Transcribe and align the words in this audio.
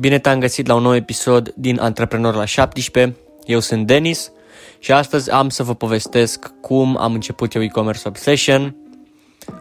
Bine 0.00 0.18
te-am 0.18 0.38
găsit 0.38 0.66
la 0.66 0.74
un 0.74 0.82
nou 0.82 0.94
episod 0.94 1.52
din 1.56 1.78
Antreprenor 1.80 2.34
la 2.34 2.44
17. 2.44 3.16
Eu 3.46 3.60
sunt 3.60 3.86
Denis 3.86 4.32
și 4.78 4.92
astăzi 4.92 5.30
am 5.30 5.48
să 5.48 5.62
vă 5.62 5.74
povestesc 5.74 6.52
cum 6.60 6.96
am 7.00 7.12
început 7.12 7.54
eu 7.54 7.62
e-commerce 7.62 8.08
obsession, 8.08 8.76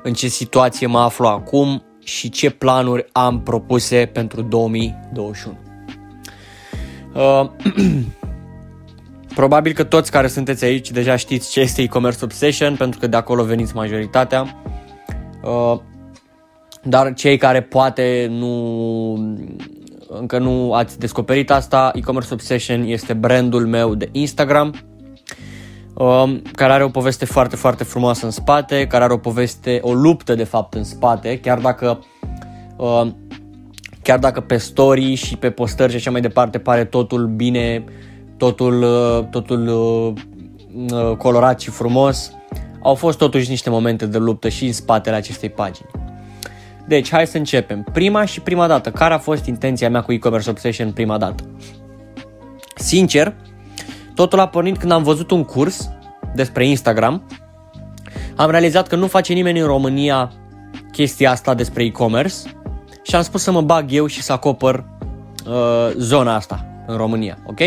în 0.04 0.14
ce 0.14 0.28
situație 0.28 0.88
mă 0.88 1.00
aflu 1.00 1.28
acum 1.28 1.84
și 2.04 2.30
ce 2.30 2.50
planuri 2.50 3.06
am 3.12 3.42
propuse 3.42 4.10
pentru 4.14 4.42
2021. 4.42 5.58
Uh, 7.14 7.50
probabil 9.36 9.74
că 9.74 9.84
toți 9.84 10.12
care 10.12 10.28
sunteți 10.28 10.64
aici 10.64 10.92
deja 10.92 11.16
știți 11.16 11.52
ce 11.52 11.60
este 11.60 11.82
e-commerce 11.82 12.24
obsession 12.24 12.76
pentru 12.76 13.00
că 13.00 13.08
de 13.08 13.18
acolo 13.18 13.44
veniți 13.44 13.76
majoritatea. 13.76 14.62
Uh, 15.44 15.80
dar 16.84 17.14
cei 17.14 17.38
care 17.38 17.62
poate 17.62 18.28
nu 18.30 19.16
încă 20.08 20.38
nu 20.38 20.74
ați 20.74 21.00
descoperit 21.00 21.52
asta, 21.52 21.92
e-commerce 21.94 22.34
obsession 22.34 22.84
este 22.84 23.14
brandul 23.14 23.68
meu 23.68 23.96
de 23.96 24.10
Instagram 24.12 24.74
um, 25.94 26.42
care 26.56 26.74
are 26.74 26.84
o 26.84 26.90
poveste 26.90 27.26
foarte, 27.26 27.56
foarte 27.56 27.84
frumoasă 27.84 28.26
în 28.26 28.32
spate, 28.32 28.88
care 28.88 29.04
are 29.04 29.14
o 29.14 29.18
poveste, 29.18 29.80
o 29.82 29.94
luptă 29.94 30.36
de 30.36 30.44
fapt 30.44 30.74
în 30.74 30.84
spate, 30.84 31.40
chiar 31.40 31.60
dacă 31.60 32.06
um, 32.78 33.16
chiar 34.02 34.20
dacă 34.20 34.42
pe 34.42 34.58
story 34.58 35.14
și 35.14 35.38
pe 35.38 35.50
postări 35.50 35.92
și 35.92 35.98
așa 35.98 36.12
mai 36.12 36.22
departe 36.22 36.60
pare 36.60 36.86
totul 36.86 37.28
bine, 37.28 37.84
totul, 38.38 38.82
uh, 38.82 39.28
totul 39.30 39.68
uh, 39.68 40.14
uh, 40.92 41.18
colorat 41.18 41.60
și 41.60 41.70
frumos, 41.70 42.32
au 42.82 42.96
fost 42.96 43.18
totuși 43.18 43.50
niște 43.50 43.70
momente 43.70 44.06
de 44.06 44.18
luptă 44.18 44.50
și 44.50 44.66
în 44.66 44.74
spatele 44.74 45.16
acestei 45.16 45.50
pagini. 45.50 45.97
Deci, 46.88 47.10
hai 47.12 47.28
să 47.28 47.38
începem. 47.38 47.84
Prima 47.84 48.26
și 48.26 48.42
prima 48.42 48.68
dată, 48.68 48.92
care 48.92 49.14
a 49.14 49.18
fost 49.18 49.46
intenția 49.46 49.90
mea 49.90 50.02
cu 50.02 50.14
e-commerce 50.14 50.50
obsession 50.50 50.92
prima 50.92 51.18
dată? 51.18 51.44
Sincer, 52.76 53.34
totul 54.16 54.40
a 54.40 54.48
pornit 54.48 54.78
când 54.78 54.92
am 54.92 55.04
văzut 55.04 55.32
un 55.32 55.44
curs 55.44 55.90
despre 56.36 56.66
Instagram. 56.68 57.24
Am 58.36 58.50
realizat 58.50 58.88
că 58.88 58.96
nu 58.96 59.08
face 59.08 59.34
nimeni 59.34 59.60
în 59.60 59.66
România 59.66 60.32
chestia 60.92 61.32
asta 61.32 61.54
despre 61.54 61.84
e-commerce 61.84 62.36
și 63.02 63.16
am 63.16 63.22
spus 63.22 63.42
să 63.42 63.52
mă 63.52 63.62
bag 63.62 63.92
eu 63.92 64.06
și 64.06 64.22
să 64.22 64.32
acopăr 64.32 64.86
uh, 65.46 65.92
zona 65.98 66.36
asta 66.36 66.66
în 66.88 66.98
România, 66.98 67.38
ok? 67.46 67.60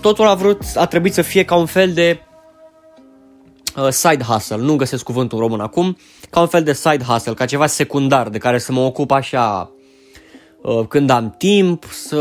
Totul 0.00 0.26
a 0.26 0.34
vrut, 0.34 0.62
a 0.74 0.86
trebuit 0.86 1.14
să 1.14 1.22
fie 1.22 1.44
ca 1.44 1.54
un 1.54 1.66
fel 1.66 1.92
de 1.92 2.20
uh, 2.20 2.35
side 3.90 4.22
hustle, 4.22 4.56
nu 4.56 4.76
găsesc 4.76 5.04
cuvântul 5.04 5.38
în 5.38 5.44
român 5.44 5.60
acum, 5.60 5.96
ca 6.30 6.40
un 6.40 6.46
fel 6.46 6.62
de 6.62 6.72
side 6.72 7.04
hustle, 7.04 7.32
ca 7.32 7.44
ceva 7.44 7.66
secundar 7.66 8.28
de 8.28 8.38
care 8.38 8.58
să 8.58 8.72
mă 8.72 8.80
ocup 8.80 9.10
așa 9.10 9.70
uh, 10.62 10.80
când 10.88 11.10
am 11.10 11.34
timp, 11.38 11.84
să 11.84 12.16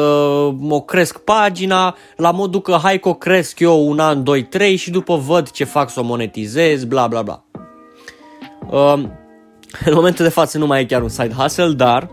mă 0.58 0.81
cresc 0.81 1.17
pagina, 1.17 1.95
la 2.16 2.31
modul 2.31 2.62
că 2.62 2.78
hai 2.81 3.00
că 3.00 3.09
o 3.09 3.14
cresc 3.14 3.59
eu 3.59 3.88
un 3.88 4.00
an, 4.00 4.23
doi, 4.23 4.44
trei 4.44 4.75
și 4.75 4.92
după 4.92 5.16
văd 5.16 5.52
ce 5.52 5.64
fac 5.64 5.89
să 5.89 6.00
o 6.00 6.03
monetizez, 6.03 6.84
bla 6.84 7.08
bla 7.08 7.22
bla. 7.22 7.44
Uh, 8.69 9.03
în 9.86 9.94
momentul 9.94 10.25
de 10.25 10.31
față 10.31 10.58
nu 10.58 10.66
mai 10.66 10.81
e 10.81 10.86
chiar 10.86 11.02
un 11.02 11.09
side 11.09 11.34
hustle, 11.38 11.73
dar 11.73 12.09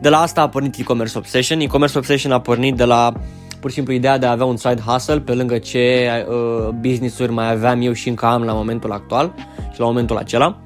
de 0.00 0.08
la 0.08 0.20
asta 0.20 0.40
a 0.40 0.48
pornit 0.48 0.78
e-commerce 0.78 1.18
obsession. 1.18 1.60
E-commerce 1.60 1.98
obsession 1.98 2.32
a 2.32 2.40
pornit 2.40 2.76
de 2.76 2.84
la 2.84 3.12
pur 3.60 3.70
și 3.70 3.76
simplu 3.76 3.92
ideea 3.92 4.18
de 4.18 4.26
a 4.26 4.30
avea 4.30 4.44
un 4.44 4.56
side 4.56 4.82
hustle 4.86 5.20
pe 5.20 5.34
lângă 5.34 5.58
ce 5.58 6.08
uh, 6.28 6.68
business-uri 6.68 7.32
mai 7.32 7.50
aveam 7.50 7.80
eu 7.82 7.92
și 7.92 8.08
încă 8.08 8.26
am 8.26 8.42
la 8.42 8.52
momentul 8.52 8.92
actual 8.92 9.34
și 9.72 9.80
la 9.80 9.86
momentul 9.86 10.16
acela. 10.16 10.62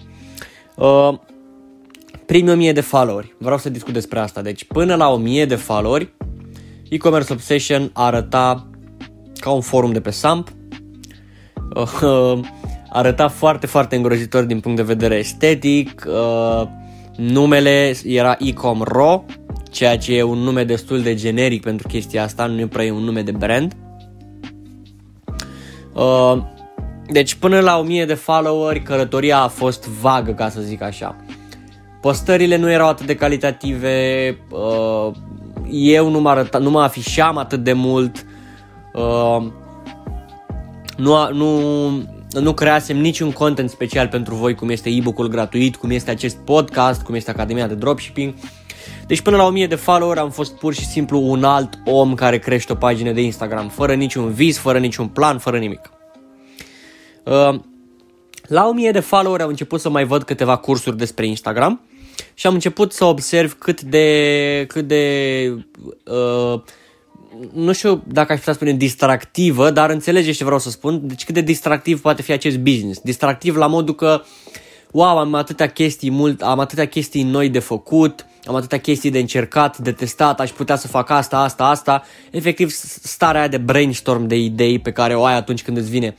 Uh, 0.76 1.18
primii 2.26 2.52
1000 2.52 2.72
de 2.72 2.80
followeri. 2.80 3.34
Vreau 3.38 3.58
să 3.58 3.68
discut 3.68 3.92
despre 3.92 4.18
asta. 4.18 4.42
Deci 4.42 4.64
până 4.64 4.94
la 4.94 5.08
1000 5.08 5.44
de 5.44 5.54
followeri, 5.54 6.14
e-commerce 6.88 7.32
obsession 7.32 7.90
arăta 7.92 8.68
ca 9.40 9.50
un 9.50 9.60
forum 9.60 9.92
de 9.92 10.00
pe 10.00 10.10
SAMP. 10.10 10.48
Uh, 11.74 12.40
arăta 12.92 13.28
foarte, 13.28 13.66
foarte 13.66 13.96
îngrozitor 13.96 14.44
din 14.44 14.60
punct 14.60 14.76
de 14.76 14.82
vedere 14.82 15.14
estetic. 15.14 16.04
Uh, 16.06 16.62
numele 17.16 17.94
era 18.04 18.36
Ecom.ro, 18.38 19.24
ceea 19.74 19.98
ce 19.98 20.16
e 20.16 20.22
un 20.22 20.38
nume 20.38 20.64
destul 20.64 21.02
de 21.02 21.14
generic 21.14 21.62
pentru 21.62 21.88
chestia 21.88 22.22
asta, 22.22 22.46
nu 22.46 22.60
e 22.60 22.66
prea 22.66 22.92
un 22.92 23.02
nume 23.02 23.22
de 23.22 23.30
brand. 23.30 23.76
Uh, 25.92 26.36
deci 27.06 27.34
până 27.34 27.60
la 27.60 27.78
1000 27.78 28.04
de 28.04 28.14
followeri, 28.14 28.82
călătoria 28.82 29.38
a 29.38 29.48
fost 29.48 29.88
vagă, 29.88 30.32
ca 30.32 30.48
să 30.48 30.60
zic 30.60 30.82
așa. 30.82 31.16
Postările 32.00 32.56
nu 32.56 32.70
erau 32.70 32.88
atât 32.88 33.06
de 33.06 33.14
calitative, 33.14 34.38
uh, 34.50 35.12
eu 35.70 36.10
nu 36.10 36.20
mă, 36.20 36.28
arăta, 36.28 36.58
nu 36.58 36.70
mă 36.70 36.80
afișam 36.80 37.36
atât 37.36 37.64
de 37.64 37.72
mult, 37.72 38.26
uh, 38.92 39.46
nu, 40.96 41.32
nu, 41.32 41.88
nu 42.40 42.52
creasem 42.52 42.96
niciun 42.96 43.32
content 43.32 43.70
special 43.70 44.08
pentru 44.08 44.34
voi, 44.34 44.54
cum 44.54 44.68
este 44.68 44.90
e-book-ul 44.90 45.28
gratuit, 45.28 45.76
cum 45.76 45.90
este 45.90 46.10
acest 46.10 46.36
podcast, 46.36 47.02
cum 47.02 47.14
este 47.14 47.30
Academia 47.30 47.66
de 47.66 47.74
Dropshipping. 47.74 48.34
Deci 49.06 49.20
până 49.20 49.36
la 49.36 49.44
1000 49.44 49.66
de 49.66 49.74
follower 49.74 50.18
am 50.18 50.30
fost 50.30 50.52
pur 50.52 50.74
și 50.74 50.86
simplu 50.86 51.18
un 51.18 51.44
alt 51.44 51.78
om 51.84 52.14
care 52.14 52.38
crește 52.38 52.72
o 52.72 52.74
pagină 52.74 53.12
de 53.12 53.20
Instagram, 53.20 53.68
fără 53.68 53.94
niciun 53.94 54.32
vis, 54.32 54.58
fără 54.58 54.78
niciun 54.78 55.06
plan, 55.06 55.38
fără 55.38 55.58
nimic. 55.58 55.90
Uh, 57.24 57.60
la 58.46 58.68
1000 58.68 58.90
de 58.90 59.00
follower 59.00 59.40
am 59.40 59.48
început 59.48 59.80
să 59.80 59.88
mai 59.88 60.04
văd 60.04 60.22
câteva 60.22 60.56
cursuri 60.56 60.96
despre 60.96 61.26
Instagram 61.26 61.80
și 62.34 62.46
am 62.46 62.54
început 62.54 62.92
să 62.92 63.04
observ 63.04 63.58
cât 63.58 63.82
de, 63.82 64.64
cât 64.68 64.86
de 64.86 65.64
uh, 66.04 66.60
nu 67.52 67.72
știu 67.72 68.02
dacă 68.06 68.32
aș 68.32 68.38
putea 68.38 68.52
spune 68.52 68.72
distractivă, 68.72 69.70
dar 69.70 69.90
înțelegeți 69.90 70.36
ce 70.36 70.44
vreau 70.44 70.58
să 70.58 70.70
spun, 70.70 71.00
deci 71.02 71.24
cât 71.24 71.34
de 71.34 71.40
distractiv 71.40 72.00
poate 72.00 72.22
fi 72.22 72.32
acest 72.32 72.58
business. 72.58 73.00
Distractiv 73.00 73.56
la 73.56 73.66
modul 73.66 73.94
că, 73.94 74.22
wow, 74.90 75.18
am 75.18 75.34
atâtea 75.34 75.68
chestii 75.68 76.10
mult, 76.10 76.42
am 76.42 76.58
atâtea 76.58 76.86
chestii 76.86 77.22
noi 77.22 77.48
de 77.48 77.58
făcut, 77.58 78.26
am 78.44 78.54
atâtea 78.54 78.80
chestii 78.80 79.10
de 79.10 79.18
încercat, 79.18 79.78
de 79.78 79.92
testat, 79.92 80.40
aș 80.40 80.50
putea 80.50 80.76
să 80.76 80.88
fac 80.88 81.10
asta, 81.10 81.38
asta, 81.38 81.64
asta. 81.64 82.02
Efectiv, 82.30 82.70
starea 83.02 83.40
aia 83.40 83.48
de 83.48 83.56
brainstorm 83.56 84.26
de 84.26 84.36
idei 84.36 84.78
pe 84.78 84.92
care 84.92 85.14
o 85.14 85.24
ai 85.24 85.34
atunci 85.34 85.62
când 85.62 85.76
îți 85.76 85.90
vine 85.90 86.16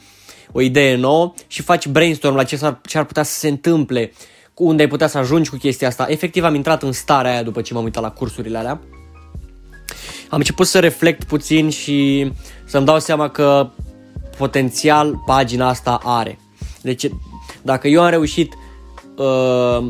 o 0.52 0.62
idee 0.62 0.96
nouă 0.96 1.34
și 1.48 1.62
faci 1.62 1.88
brainstorm 1.88 2.36
la 2.36 2.44
ce, 2.44 2.60
ar 2.62 2.80
ce 2.88 2.98
ar 2.98 3.04
putea 3.04 3.24
să 3.24 3.40
se 3.40 3.48
întâmple, 3.48 4.12
cu 4.54 4.64
unde 4.64 4.82
ai 4.82 4.88
putea 4.88 5.08
să 5.08 5.18
ajungi 5.18 5.50
cu 5.50 5.56
chestia 5.56 5.88
asta. 5.88 6.06
Efectiv, 6.10 6.44
am 6.44 6.56
intrat 6.56 6.84
în 6.84 6.92
starea 6.92 7.32
aia 7.32 7.44
după 7.44 7.62
ce 7.62 7.74
m-am 7.74 7.84
uitat 7.84 8.04
la 8.04 8.12
cursurile 8.12 8.58
alea 8.58 8.82
am 10.30 10.38
început 10.38 10.68
să 10.68 10.80
reflect 10.80 11.24
puțin 11.24 11.70
și 11.70 12.32
să-mi 12.66 12.86
dau 12.86 13.00
seama 13.00 13.30
că 13.30 13.70
potențial 14.38 15.22
pagina 15.26 15.68
asta 15.68 16.00
are. 16.04 16.40
Deci, 16.82 17.10
dacă 17.62 17.88
eu 17.88 18.02
am 18.02 18.10
reușit 18.10 18.54
uh, 19.16 19.86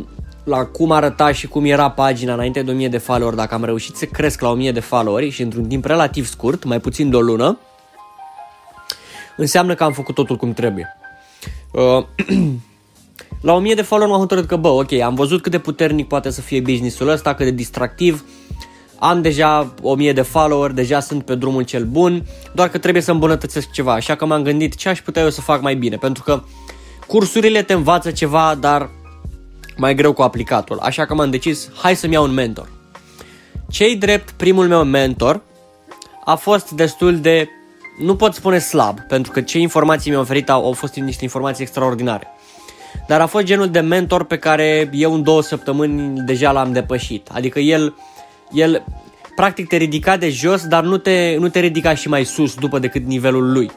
la 0.45 0.65
cum 0.65 0.91
arăta 0.91 1.31
și 1.31 1.47
cum 1.47 1.65
era 1.65 1.89
pagina 1.89 2.33
înainte 2.33 2.61
de 2.61 2.71
1000 2.71 2.87
de 2.87 2.97
followeri, 2.97 3.35
dacă 3.35 3.53
am 3.53 3.63
reușit 3.63 3.95
să 3.95 4.05
cresc 4.05 4.41
la 4.41 4.49
1000 4.49 4.71
de 4.71 4.79
followeri 4.79 5.29
și 5.29 5.41
într-un 5.41 5.67
timp 5.67 5.85
relativ 5.85 6.25
scurt, 6.25 6.63
mai 6.63 6.79
puțin 6.79 7.09
de 7.09 7.15
o 7.15 7.21
lună, 7.21 7.59
înseamnă 9.37 9.75
că 9.75 9.83
am 9.83 9.91
făcut 9.91 10.15
totul 10.15 10.35
cum 10.35 10.53
trebuie. 10.53 10.97
Uh, 11.71 12.05
la 13.41 13.53
1000 13.53 13.73
de 13.73 13.81
followeri 13.81 14.11
m-am 14.11 14.21
hotărât 14.21 14.45
că, 14.45 14.55
bă, 14.55 14.67
ok, 14.67 14.91
am 14.91 15.15
văzut 15.15 15.41
cât 15.41 15.51
de 15.51 15.59
puternic 15.59 16.07
poate 16.07 16.29
să 16.29 16.41
fie 16.41 16.59
businessul 16.59 17.07
ăsta, 17.07 17.33
cât 17.33 17.45
de 17.45 17.51
distractiv, 17.51 18.25
am 18.99 19.21
deja 19.21 19.73
1000 19.81 20.13
de 20.13 20.21
follower, 20.21 20.71
deja 20.71 20.99
sunt 20.99 21.25
pe 21.25 21.35
drumul 21.35 21.63
cel 21.63 21.85
bun, 21.85 22.25
doar 22.53 22.69
că 22.69 22.77
trebuie 22.77 23.03
să 23.03 23.11
îmbunătățesc 23.11 23.71
ceva, 23.71 23.93
așa 23.93 24.15
că 24.15 24.25
m-am 24.25 24.43
gândit 24.43 24.75
ce 24.75 24.89
aș 24.89 25.01
putea 25.01 25.23
eu 25.23 25.29
să 25.29 25.41
fac 25.41 25.61
mai 25.61 25.75
bine, 25.75 25.95
pentru 25.95 26.23
că 26.23 26.43
cursurile 27.07 27.61
te 27.61 27.73
învață 27.73 28.11
ceva, 28.11 28.55
dar 28.59 28.89
mai 29.77 29.95
greu 29.95 30.13
cu 30.13 30.21
aplicatul, 30.21 30.79
așa 30.79 31.05
că 31.05 31.13
m-am 31.13 31.29
decis, 31.29 31.69
hai 31.81 31.95
să-mi 31.95 32.13
iau 32.13 32.23
un 32.23 32.33
mentor. 32.33 32.69
Cei 33.69 33.95
drept, 33.95 34.29
primul 34.31 34.67
meu 34.67 34.83
mentor 34.83 35.41
a 36.25 36.35
fost 36.35 36.71
destul 36.71 37.19
de, 37.19 37.49
nu 38.01 38.15
pot 38.15 38.33
spune 38.33 38.59
slab, 38.59 38.99
pentru 38.99 39.31
că 39.31 39.41
ce 39.41 39.59
informații 39.59 40.11
mi-a 40.11 40.19
oferit 40.19 40.49
au, 40.49 40.65
au 40.65 40.71
fost 40.71 40.95
niște 40.95 41.23
informații 41.23 41.63
extraordinare. 41.63 42.27
Dar 43.07 43.21
a 43.21 43.25
fost 43.25 43.45
genul 43.45 43.69
de 43.69 43.79
mentor 43.79 44.23
pe 44.23 44.37
care 44.37 44.89
eu 44.93 45.13
în 45.13 45.23
două 45.23 45.41
săptămâni 45.41 46.19
deja 46.25 46.51
l-am 46.51 46.71
depășit. 46.71 47.29
Adică 47.33 47.59
el 47.59 47.95
el 48.51 48.83
practic 49.35 49.67
te 49.67 49.75
ridica 49.75 50.17
de 50.17 50.29
jos, 50.29 50.67
dar 50.67 50.83
nu 50.83 50.97
te, 50.97 51.35
nu 51.39 51.49
te 51.49 51.59
ridica 51.59 51.95
și 51.95 52.07
mai 52.07 52.23
sus 52.23 52.55
după 52.55 52.79
decât 52.79 53.05
nivelul 53.05 53.51
lui. 53.51 53.71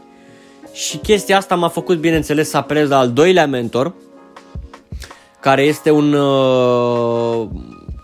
Și 0.72 0.96
chestia 0.96 1.36
asta 1.36 1.54
m-a 1.54 1.68
făcut, 1.68 1.98
bineînțeles, 1.98 2.48
să 2.48 2.56
apelez 2.56 2.88
la 2.88 2.98
al 2.98 3.10
doilea 3.10 3.46
mentor, 3.46 3.94
care 5.40 5.62
este 5.62 5.90
un 5.90 6.12
uh, 6.12 7.48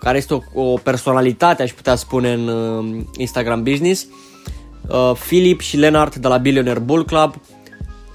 care 0.01 0.17
este 0.17 0.35
o, 0.35 0.63
o 0.63 0.79
personalitate, 0.79 1.63
aș 1.63 1.73
putea 1.73 1.95
spune, 1.95 2.33
în 2.33 2.49
uh, 2.49 3.03
Instagram 3.17 3.63
business. 3.63 4.07
Uh, 4.89 5.13
Philip 5.27 5.61
și 5.61 5.77
Leonard 5.77 6.15
de 6.15 6.29
la 6.29 6.37
Billionaire 6.37 6.79
Bull 6.79 7.05
Club 7.05 7.35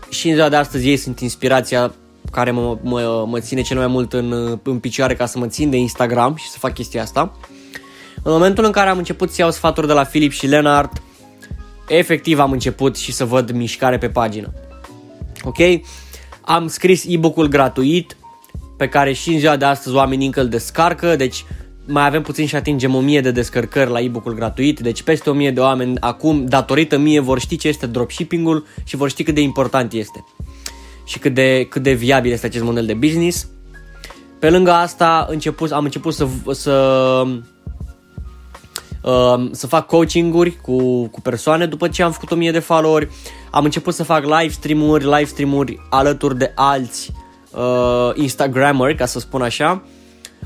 și 0.10 0.28
în 0.30 0.36
ziua 0.36 0.50
de 0.50 0.56
astăzi 0.56 0.88
ei 0.90 0.98
sunt 0.98 1.20
inspirația 1.20 1.94
care 2.32 2.52
mă, 2.52 2.78
mă, 2.82 3.26
mă 3.28 3.40
ține 3.40 3.62
cel 3.62 3.78
mai 3.78 3.88
mult 3.88 4.14
în, 4.14 4.60
în 4.64 4.80
picioare 4.80 5.16
ca 5.16 5.26
să 5.26 5.40
mă 5.40 5.48
țin 5.48 5.70
de 5.70 5.78
Instagram 5.78 6.36
și 6.36 6.50
să 6.50 6.58
fac 6.58 6.74
chestia 6.74 7.02
asta. 7.02 7.38
În 8.24 8.32
momentul 8.32 8.64
în 8.64 8.72
care 8.72 8.90
am 8.90 8.98
început 8.98 9.32
să 9.32 9.42
iau 9.42 9.52
sfaturi 9.52 9.88
de 9.88 9.94
la 9.94 10.04
Philip 10.04 10.32
și 10.32 10.48
Leonard, 10.48 11.02
efectiv 11.88 12.40
am 12.40 12.52
început 12.52 12.98
și 12.98 13.12
să 13.12 13.26
văd 13.26 13.52
mișcare 13.52 13.98
pe 13.98 14.10
pagină. 14.10 14.54
Ok? 15.44 15.58
Am 16.42 16.68
scris 16.68 17.04
e-book-ul 17.08 17.48
gratuit, 17.48 18.18
pe 18.80 18.88
care 18.88 19.14
și 19.14 19.34
în 19.34 19.40
ziua 19.40 19.56
de 19.56 19.66
astăzi 19.66 19.96
oamenii 19.96 20.26
încă 20.26 20.42
îl 20.42 20.48
descarcă, 20.48 21.16
deci 21.16 21.46
mai 21.86 22.06
avem 22.06 22.22
puțin 22.22 22.46
și 22.46 22.56
atingem 22.56 22.96
1000 22.96 23.22
de 23.22 23.32
descărcări 23.32 23.90
la 23.90 24.00
e-book-ul 24.00 24.34
gratuit, 24.34 24.80
deci 24.80 25.02
peste 25.02 25.30
1000 25.30 25.52
de 25.52 25.60
oameni 25.60 26.00
acum, 26.00 26.46
datorită 26.46 26.98
mie, 26.98 27.20
vor 27.20 27.40
ști 27.40 27.58
ce 27.58 27.68
este 27.68 27.86
dropshipping-ul 27.86 28.66
și 28.84 28.96
vor 28.96 29.10
ști 29.10 29.24
cât 29.24 29.36
de 29.36 29.42
important 29.42 29.94
este 29.94 30.24
și 31.06 31.20
cât 31.20 31.34
de, 31.34 31.68
cât 31.70 31.84
de 31.84 31.94
viabil 31.94 32.32
este 32.32 32.46
acest 32.46 32.64
model 32.64 32.86
de 32.86 32.94
business. 32.94 33.48
Pe 34.40 34.50
lângă 34.50 34.72
asta 34.72 35.28
început, 35.30 35.72
am 35.72 35.84
început 35.84 36.14
să, 36.14 36.28
să, 36.52 37.24
uh, 39.02 39.50
să 39.52 39.68
fac 39.68 39.86
coaching-uri 39.86 40.56
cu, 40.62 41.08
cu 41.08 41.22
persoane 41.22 41.66
după 41.66 41.88
ce 41.88 42.04
am 42.04 42.12
făcut 42.12 42.32
1000 42.32 42.52
de 42.52 42.60
followeri. 42.60 43.10
Am 43.52 43.64
început 43.64 43.94
să 43.94 44.04
fac 44.04 44.24
live 44.24 44.54
stream-uri, 44.54 45.04
live 45.04 45.26
stream-uri 45.26 45.80
alături 45.90 46.38
de 46.38 46.52
alți 46.56 47.12
uh, 47.52 48.12
Instagrammer, 48.16 48.96
ca 48.96 49.06
să 49.06 49.20
spun 49.20 49.42
așa. 49.42 49.84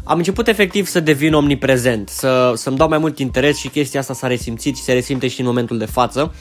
Am 0.04 0.18
început 0.18 0.48
efectiv 0.48 0.88
să 0.88 1.00
devin 1.00 1.34
omniprezent, 1.34 2.10
să, 2.10 2.54
să-mi 2.56 2.78
dau 2.78 2.88
mai 2.88 2.98
mult 2.98 3.20
interes 3.20 3.58
și 3.58 3.68
chestia 3.68 4.00
asta 4.00 4.14
s-a 4.14 4.28
resimțit 4.28 4.78
și 4.78 4.84
se 4.84 4.94
resimte 4.94 5.28
și 5.28 5.40
în 5.40 5.46
momentul 5.46 5.78
de 5.78 5.86
față. 5.86 6.34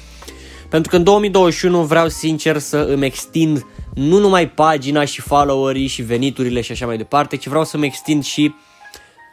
Pentru 0.68 0.90
că 0.90 0.96
în 0.96 1.04
2021 1.04 1.82
vreau 1.82 2.08
sincer 2.08 2.58
să 2.58 2.76
îmi 2.76 3.04
extind 3.06 3.66
nu 3.94 4.18
numai 4.18 4.48
pagina 4.48 5.04
și 5.04 5.20
followerii 5.20 5.86
și 5.86 6.02
veniturile 6.02 6.60
și 6.60 6.72
așa 6.72 6.86
mai 6.86 6.96
departe, 6.96 7.36
ci 7.36 7.46
vreau 7.46 7.64
să-mi 7.64 7.86
extind 7.86 8.24
și 8.24 8.54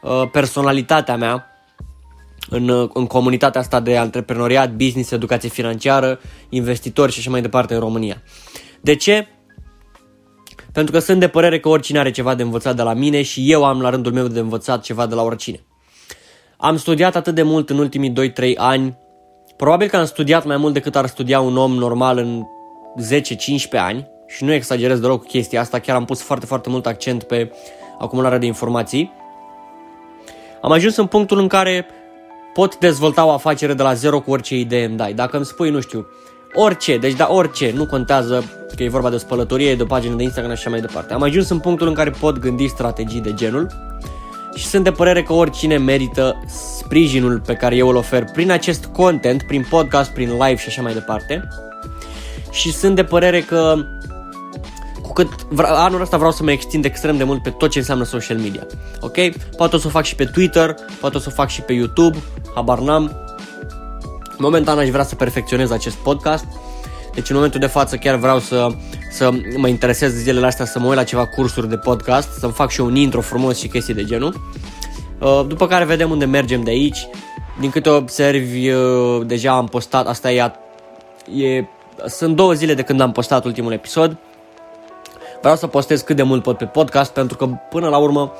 uh, 0.01 0.29
personalitatea 0.31 1.15
mea 1.15 1.45
în, 2.49 2.69
uh, 2.69 2.89
în 2.93 3.07
comunitatea 3.07 3.61
asta 3.61 3.79
de 3.79 3.97
antreprenoriat, 3.97 4.73
business, 4.73 5.11
educație 5.11 5.49
financiară, 5.49 6.19
investitori 6.49 7.11
și 7.11 7.19
așa 7.19 7.29
mai 7.29 7.41
departe 7.41 7.73
în 7.73 7.79
România. 7.79 8.21
De 8.81 8.95
ce? 8.95 9.27
Pentru 10.71 10.91
că 10.91 10.99
sunt 10.99 11.19
de 11.19 11.27
părere 11.27 11.59
că 11.59 11.69
oricine 11.69 11.99
are 11.99 12.11
ceva 12.11 12.35
de 12.35 12.43
învățat 12.43 12.75
de 12.75 12.81
la 12.81 12.93
mine 12.93 13.21
și 13.21 13.51
eu 13.51 13.65
am 13.65 13.81
la 13.81 13.89
rândul 13.89 14.11
meu 14.11 14.27
de 14.27 14.39
învățat 14.39 14.81
ceva 14.81 15.05
de 15.05 15.15
la 15.15 15.21
oricine. 15.21 15.59
Am 16.57 16.77
studiat 16.77 17.15
atât 17.15 17.35
de 17.35 17.41
mult 17.41 17.69
în 17.69 17.77
ultimii 17.77 18.13
2-3 18.31 18.55
ani, 18.55 18.97
probabil 19.57 19.87
că 19.87 19.97
am 19.97 20.05
studiat 20.05 20.45
mai 20.45 20.57
mult 20.57 20.73
decât 20.73 20.95
ar 20.95 21.05
studia 21.05 21.39
un 21.39 21.57
om 21.57 21.73
normal 21.73 22.17
în 22.17 22.43
10-15 23.21 23.69
ani 23.71 24.07
și 24.27 24.43
nu 24.43 24.53
exagerez 24.53 24.99
deloc 24.99 25.21
cu 25.21 25.27
chestia 25.27 25.61
asta, 25.61 25.79
chiar 25.79 25.95
am 25.95 26.05
pus 26.05 26.21
foarte, 26.21 26.45
foarte 26.45 26.69
mult 26.69 26.85
accent 26.85 27.23
pe 27.23 27.51
acumularea 27.99 28.37
de 28.37 28.45
informații. 28.45 29.11
Am 30.61 30.71
ajuns 30.71 30.95
în 30.95 31.05
punctul 31.05 31.39
în 31.39 31.47
care 31.47 31.85
pot 32.53 32.77
dezvolta 32.77 33.25
o 33.25 33.31
afacere 33.31 33.73
de 33.73 33.83
la 33.83 33.93
zero 33.93 34.19
cu 34.19 34.31
orice 34.31 34.57
idee 34.57 34.85
îmi 34.85 34.97
dai. 34.97 35.13
Dacă 35.13 35.35
îmi 35.35 35.45
spui, 35.45 35.69
nu 35.69 35.79
știu, 35.79 36.07
Orice, 36.53 36.97
deci 36.97 37.15
da, 37.15 37.27
orice, 37.31 37.71
nu 37.75 37.85
contează 37.85 38.43
că 38.75 38.83
e 38.83 38.89
vorba 38.89 39.09
de 39.09 39.15
o 39.15 39.19
spălătorie, 39.19 39.75
de 39.75 39.83
o 39.83 39.85
pagină 39.85 40.15
de 40.15 40.23
Instagram 40.23 40.53
și 40.53 40.59
așa 40.59 40.69
mai 40.69 40.81
departe. 40.81 41.13
Am 41.13 41.21
ajuns 41.21 41.49
în 41.49 41.59
punctul 41.59 41.87
în 41.87 41.93
care 41.93 42.09
pot 42.09 42.37
gândi 42.37 42.67
strategii 42.67 43.21
de 43.21 43.33
genul 43.33 43.67
și 44.55 44.65
sunt 44.65 44.83
de 44.83 44.91
părere 44.91 45.23
că 45.23 45.33
oricine 45.33 45.77
merită 45.77 46.43
sprijinul 46.77 47.41
pe 47.45 47.53
care 47.53 47.75
eu 47.75 47.87
îl 47.87 47.95
ofer 47.95 48.23
prin 48.33 48.51
acest 48.51 48.85
content, 48.85 49.43
prin 49.43 49.65
podcast, 49.69 50.09
prin 50.09 50.29
live 50.31 50.55
și 50.55 50.67
așa 50.67 50.81
mai 50.81 50.93
departe. 50.93 51.47
Și 52.51 52.71
sunt 52.71 52.95
de 52.95 53.03
părere 53.03 53.41
că 53.41 53.75
cu 55.01 55.13
cât 55.13 55.27
anul 55.57 56.01
ăsta 56.01 56.17
vreau 56.17 56.31
să 56.31 56.43
mă 56.43 56.51
extind 56.51 56.85
extrem 56.85 57.17
de 57.17 57.23
mult 57.23 57.43
pe 57.43 57.49
tot 57.49 57.69
ce 57.69 57.77
înseamnă 57.77 58.03
social 58.03 58.37
media. 58.37 58.67
Ok? 58.99 59.15
Poate 59.57 59.75
o 59.75 59.79
să 59.79 59.87
o 59.87 59.89
fac 59.89 60.03
și 60.03 60.15
pe 60.15 60.25
Twitter, 60.25 60.75
poate 60.99 61.17
o 61.17 61.19
să 61.19 61.27
o 61.29 61.33
fac 61.33 61.49
și 61.49 61.61
pe 61.61 61.73
YouTube, 61.73 62.17
habar 62.55 62.79
n-am, 62.79 63.28
Momentan 64.41 64.77
aș 64.77 64.89
vrea 64.89 65.03
să 65.03 65.15
perfecționez 65.15 65.71
acest 65.71 65.95
podcast. 65.95 66.45
Deci 67.13 67.29
în 67.29 67.35
momentul 67.35 67.59
de 67.59 67.65
față 67.65 67.97
chiar 67.97 68.15
vreau 68.15 68.39
să, 68.39 68.67
să 69.11 69.31
mă 69.57 69.67
interesez 69.67 70.13
zilele 70.13 70.45
astea 70.45 70.65
să 70.65 70.79
mă 70.79 70.87
uit 70.87 70.95
la 70.95 71.03
ceva 71.03 71.25
cursuri 71.25 71.69
de 71.69 71.77
podcast, 71.77 72.29
să-mi 72.39 72.51
fac 72.51 72.69
și 72.69 72.81
un 72.81 72.95
intro 72.95 73.21
frumos 73.21 73.57
și 73.59 73.67
chestii 73.67 73.93
de 73.93 74.03
genul. 74.03 74.41
Uh, 75.19 75.41
după 75.47 75.67
care 75.67 75.85
vedem 75.85 76.11
unde 76.11 76.25
mergem 76.25 76.63
de 76.63 76.69
aici. 76.69 77.07
Din 77.59 77.69
câte 77.69 77.89
observi, 77.89 78.69
uh, 78.69 79.25
deja 79.25 79.51
am 79.51 79.67
postat, 79.67 80.07
asta 80.07 80.31
e, 80.31 80.51
e 81.35 81.65
sunt 82.07 82.35
două 82.35 82.53
zile 82.53 82.73
de 82.73 82.81
când 82.81 83.01
am 83.01 83.11
postat 83.11 83.45
ultimul 83.45 83.71
episod. 83.71 84.17
Vreau 85.39 85.55
să 85.55 85.67
postez 85.67 86.01
cât 86.01 86.15
de 86.15 86.23
mult 86.23 86.43
pot 86.43 86.57
pe 86.57 86.65
podcast 86.65 87.11
pentru 87.11 87.37
că 87.37 87.45
până 87.69 87.89
la 87.89 87.97
urmă 87.97 88.33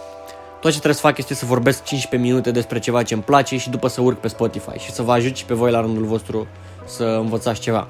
tot 0.59 0.71
ce 0.71 0.77
trebuie 0.77 0.93
să 0.93 1.01
fac 1.01 1.17
este 1.17 1.33
să 1.33 1.45
vorbesc 1.45 1.83
15 1.83 2.29
minute 2.29 2.51
despre 2.51 2.79
ceva 2.79 3.03
ce 3.03 3.13
îmi 3.13 3.23
place 3.23 3.57
și 3.57 3.69
după 3.69 3.87
să 3.87 4.01
urc 4.01 4.17
pe 4.17 4.27
Spotify 4.27 4.77
și 4.77 4.91
să 4.91 5.01
vă 5.01 5.11
ajut 5.11 5.35
și 5.35 5.45
pe 5.45 5.53
voi 5.53 5.71
la 5.71 5.81
rândul 5.81 6.05
vostru 6.05 6.47
să 6.85 7.03
învățați 7.03 7.59
ceva. 7.59 7.87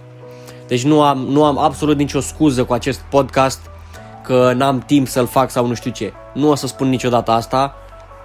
Deci 0.67 0.83
nu 0.83 1.01
am, 1.01 1.17
nu 1.17 1.43
am 1.43 1.57
absolut 1.57 1.97
nicio 1.97 2.19
scuză 2.19 2.63
cu 2.63 2.73
acest 2.73 2.99
podcast 2.99 3.59
că 4.23 4.53
n-am 4.55 4.79
timp 4.79 5.07
să-l 5.07 5.27
fac 5.27 5.49
sau 5.49 5.67
nu 5.67 5.73
știu 5.73 5.91
ce. 5.91 6.13
Nu 6.33 6.49
o 6.49 6.55
să 6.55 6.67
spun 6.67 6.89
niciodată 6.89 7.31
asta, 7.31 7.75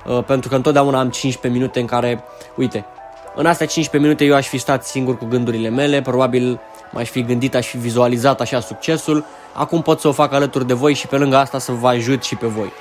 uh, 0.07 0.25
pentru 0.25 0.49
că 0.49 0.55
întotdeauna 0.55 0.99
am 0.99 1.11
15 1.11 1.61
minute 1.61 1.81
în 1.81 1.87
care, 1.87 2.25
uite, 2.57 2.87
în 3.35 3.47
astea 3.47 3.67
15 3.67 3.99
minute 3.99 4.25
eu 4.25 4.35
aș 4.35 4.47
fi 4.47 4.59
stat 4.59 4.85
singur 4.85 5.19
cu 5.19 5.25
gândurile 5.25 5.69
mele, 5.69 6.03
probabil 6.03 6.61
m-aș 6.93 7.09
fi 7.09 7.23
gândit, 7.23 7.55
aș 7.55 7.67
fi 7.67 7.77
vizualizat 7.77 8.41
așa 8.41 8.61
succesul, 8.61 9.25
acum 9.53 9.83
pot 9.83 10.01
să 10.01 10.09
o 10.09 10.13
fac 10.13 10.33
alături 10.33 10.67
de 10.67 10.75
voi 10.75 10.95
și 10.95 11.07
pe 11.07 11.17
lângă 11.17 11.37
asta 11.37 11.59
să 11.59 11.73
vă 11.73 11.89
ajut 11.89 12.23
și 12.23 12.37
pe 12.37 12.47
voi. 12.47 12.73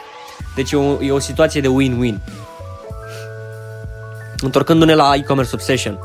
Deci 0.56 0.72
e 0.72 0.76
o, 0.76 1.04
e 1.04 1.12
o 1.12 1.20
situație 1.20 1.62
de 1.62 1.68
win-win. 1.68 2.20
Întorcându-ne 4.42 4.94
la 4.94 5.14
e-commerce 5.16 5.52
obsession. 5.54 6.00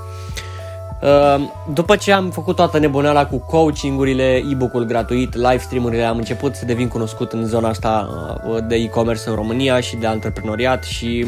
Uh, 1.03 1.49
după 1.73 1.97
ce 1.97 2.13
am 2.13 2.31
făcut 2.31 2.57
toată 2.57 2.79
nebuneala 2.79 3.27
cu 3.27 3.39
coaching-urile, 3.39 4.43
e-book-ul 4.51 4.85
gratuit, 4.85 5.35
live 5.35 5.59
stream-urile, 5.59 6.03
am 6.03 6.17
început 6.17 6.55
să 6.55 6.65
devin 6.65 6.89
cunoscut 6.89 7.33
în 7.33 7.47
zona 7.47 7.69
asta 7.69 8.09
uh, 8.49 8.59
de 8.69 8.75
e-commerce 8.75 9.29
în 9.29 9.35
România 9.35 9.81
și 9.81 9.97
de 9.97 10.07
antreprenoriat 10.07 10.85
și 10.85 11.27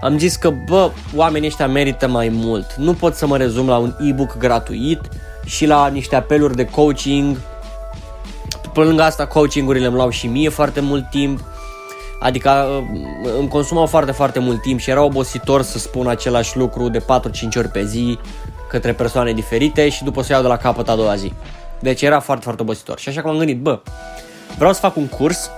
am 0.00 0.18
zis 0.18 0.36
că, 0.36 0.50
bă, 0.50 0.90
oamenii 1.14 1.48
ăștia 1.48 1.66
merită 1.66 2.08
mai 2.08 2.28
mult. 2.32 2.74
Nu 2.74 2.92
pot 2.92 3.14
să 3.14 3.26
mă 3.26 3.36
rezum 3.36 3.68
la 3.68 3.76
un 3.76 3.94
e-book 3.98 4.38
gratuit 4.38 5.00
și 5.44 5.66
la 5.66 5.88
niște 5.88 6.16
apeluri 6.16 6.56
de 6.56 6.64
coaching 6.64 7.36
pe 8.72 8.80
lângă 8.80 9.02
asta, 9.02 9.26
coaching-urile 9.26 9.86
îmi 9.86 9.94
luau 9.94 10.10
și 10.10 10.26
mie 10.26 10.48
foarte 10.48 10.80
mult 10.80 11.10
timp, 11.10 11.40
adică 12.20 12.50
uh, 12.50 13.30
îmi 13.38 13.48
consumau 13.48 13.86
foarte, 13.86 14.12
foarte 14.12 14.38
mult 14.38 14.62
timp 14.62 14.80
și 14.80 14.90
era 14.90 15.02
obositor 15.02 15.62
să 15.62 15.78
spun 15.78 16.08
același 16.08 16.56
lucru 16.56 16.88
de 16.88 16.98
4-5 16.98 17.04
ori 17.56 17.68
pe 17.68 17.84
zi 17.84 18.18
către 18.68 18.92
persoane 18.92 19.32
diferite 19.32 19.88
și 19.88 20.04
după 20.04 20.22
să 20.22 20.32
iau 20.32 20.42
de 20.42 20.48
la 20.48 20.56
capăt 20.56 20.88
a 20.88 20.94
doua 20.94 21.14
zi. 21.14 21.32
Deci 21.78 22.02
era 22.02 22.20
foarte, 22.20 22.42
foarte 22.44 22.62
obositor. 22.62 22.98
Și 22.98 23.08
așa 23.08 23.20
că 23.20 23.26
m-am 23.26 23.36
gândit, 23.36 23.60
bă, 23.60 23.80
vreau 24.56 24.72
să 24.72 24.80
fac 24.80 24.96
un 24.96 25.06
curs, 25.06 25.50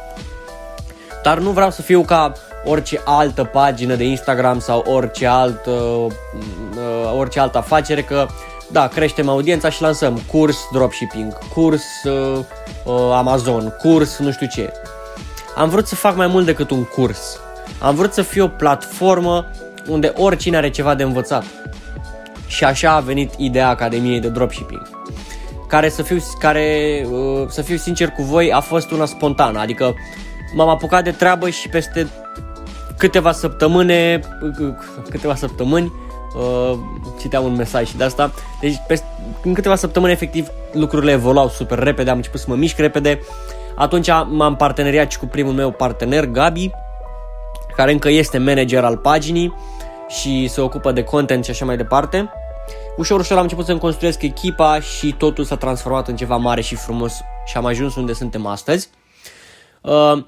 dar 1.22 1.38
nu 1.38 1.50
vreau 1.50 1.70
să 1.70 1.82
fiu 1.82 2.02
ca 2.02 2.32
orice 2.64 3.00
altă 3.04 3.44
pagină 3.44 3.94
de 3.94 4.04
Instagram 4.04 4.58
sau 4.58 4.84
orice, 4.88 5.26
alt, 5.26 5.66
uh, 5.66 6.06
uh, 6.06 7.14
orice 7.16 7.40
altă 7.40 7.58
afacere, 7.58 8.02
că 8.02 8.26
da, 8.72 8.88
creștem 8.88 9.28
audiența 9.28 9.70
și 9.70 9.82
lansăm 9.82 10.20
curs 10.30 10.58
dropshipping, 10.72 11.38
curs 11.54 11.84
uh, 12.04 12.38
uh, 12.84 12.94
Amazon, 13.14 13.76
curs 13.78 14.18
nu 14.18 14.32
știu 14.32 14.46
ce. 14.46 14.72
Am 15.56 15.68
vrut 15.68 15.86
să 15.86 15.94
fac 15.94 16.16
mai 16.16 16.26
mult 16.26 16.44
decât 16.44 16.70
un 16.70 16.84
curs. 16.84 17.40
Am 17.78 17.94
vrut 17.94 18.12
să 18.12 18.22
fiu 18.22 18.44
o 18.44 18.48
platformă 18.48 19.46
unde 19.88 20.12
oricine 20.16 20.56
are 20.56 20.70
ceva 20.70 20.94
de 20.94 21.02
învățat. 21.02 21.44
Și 22.46 22.64
așa 22.64 22.92
a 22.92 23.00
venit 23.00 23.32
ideea 23.36 23.68
Academiei 23.68 24.20
de 24.20 24.28
Dropshipping. 24.28 24.88
Care, 25.68 25.88
să 25.88 26.02
fiu, 26.02 26.18
care 26.38 27.06
uh, 27.10 27.48
să 27.48 27.62
fiu 27.62 27.76
sincer 27.76 28.08
cu 28.08 28.22
voi, 28.22 28.52
a 28.52 28.60
fost 28.60 28.90
una 28.90 29.04
spontană. 29.04 29.58
Adică 29.58 29.94
m-am 30.54 30.68
apucat 30.68 31.04
de 31.04 31.10
treabă 31.10 31.48
și 31.48 31.68
peste 31.68 32.08
câteva 32.98 33.32
săptămâni, 33.32 34.14
uh, 34.14 34.74
câteva 35.10 35.34
săptămâni, 35.34 35.92
uh, 36.36 36.78
citeam 37.20 37.44
un 37.44 37.54
mesaj 37.54 37.88
și 37.88 37.96
de 37.96 38.04
asta. 38.04 38.32
Deci 38.60 38.76
pe, 38.86 39.02
în 39.42 39.54
câteva 39.54 39.74
săptămâni 39.74 40.12
efectiv 40.12 40.48
lucrurile 40.72 41.12
evoluau 41.12 41.48
super 41.48 41.78
repede, 41.78 42.10
am 42.10 42.16
început 42.16 42.40
să 42.40 42.46
mă 42.48 42.54
mișc 42.54 42.78
repede. 42.78 43.20
Atunci 43.76 44.08
m-am 44.28 44.56
parteneriat 44.56 45.10
și 45.10 45.18
cu 45.18 45.26
primul 45.26 45.52
meu 45.52 45.70
partener, 45.70 46.24
Gabi, 46.24 46.70
care 47.76 47.92
încă 47.92 48.08
este 48.08 48.38
manager 48.38 48.84
al 48.84 48.96
paginii 48.96 49.54
și 50.08 50.48
se 50.48 50.60
ocupă 50.60 50.92
de 50.92 51.02
content 51.02 51.44
și 51.44 51.50
așa 51.50 51.64
mai 51.64 51.76
departe. 51.76 52.30
Ușor, 52.96 53.20
ușor 53.20 53.36
am 53.36 53.42
început 53.42 53.64
să-mi 53.64 53.78
construiesc 53.78 54.22
echipa 54.22 54.80
și 54.80 55.12
totul 55.12 55.44
s-a 55.44 55.56
transformat 55.56 56.08
în 56.08 56.16
ceva 56.16 56.36
mare 56.36 56.60
și 56.60 56.74
frumos 56.74 57.20
și 57.46 57.56
am 57.56 57.64
ajuns 57.64 57.94
unde 57.94 58.12
suntem 58.12 58.46
astăzi. 58.46 58.88
Uh, 59.80 60.24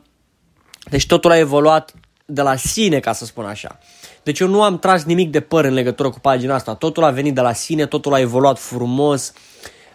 deci 0.91 1.07
totul 1.07 1.31
a 1.31 1.39
evoluat 1.39 1.93
de 2.27 2.43
la 2.43 2.57
sine, 2.57 3.01
ca 3.01 3.13
să 3.13 3.25
spun 3.25 3.45
așa. 3.45 3.79
Deci 4.25 4.39
eu 4.39 4.49
nu 4.49 4.63
am 4.63 4.79
tras 4.79 5.05
nimic 5.05 5.31
de 5.31 5.41
păr 5.41 5.65
în 5.65 5.73
legătură 5.73 6.11
cu 6.11 6.21
pagina 6.21 6.55
asta. 6.55 6.75
Totul 6.75 7.05
a 7.05 7.11
venit 7.11 7.35
de 7.35 7.41
la 7.41 7.53
sine, 7.53 7.87
totul 7.87 8.15
a 8.15 8.21
evoluat 8.21 8.59
frumos. 8.59 9.33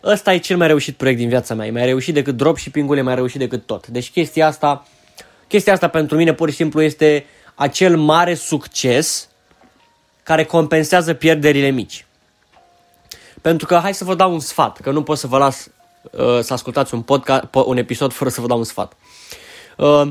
Ăsta 0.04 0.34
e 0.34 0.38
cel 0.38 0.58
mai 0.58 0.68
reușit 0.68 0.96
proiect 0.96 1.20
din 1.20 1.30
viața 1.30 1.54
mea. 1.54 1.66
E 1.66 1.72
mai 1.72 1.86
reușit 1.86 2.14
decât 2.14 2.38
dropshipping-ul, 2.38 2.98
e 2.98 3.02
mai 3.02 3.16
reușit 3.16 3.40
decât 3.40 3.66
tot. 3.66 3.88
Deci 3.88 4.12
chestia 4.12 4.48
asta, 4.48 4.88
chestia 5.48 5.74
asta 5.74 5.88
pentru 5.88 6.18
mine 6.18 6.34
pur 6.34 6.50
și 6.50 6.56
simplu 6.56 6.82
este 6.82 7.26
acel 7.56 7.98
mare 7.98 8.34
succes 8.34 9.30
care 10.24 10.44
compensează 10.44 11.14
pierderile 11.14 11.70
mici. 11.70 12.06
Pentru 13.42 13.68
că 13.68 13.76
hai 13.76 13.94
să 13.94 14.04
vă 14.04 14.16
dau 14.16 14.34
un 14.34 14.40
sfat, 14.40 14.80
că 14.80 14.92
nu 14.92 15.04
pot 15.04 15.18
să 15.18 15.28
vă 15.28 15.38
las 15.38 15.70
uh, 16.12 16.40
să 16.40 16.54
ascultați 16.54 16.94
un, 16.94 17.02
podcast, 17.02 17.44
un 17.66 17.78
episod 17.78 18.12
fără 18.12 18.30
să 18.30 18.42
vă 18.42 18.48
dau 18.48 18.58
un 18.58 18.64
sfat. 18.64 18.94
Uh, 19.78 20.08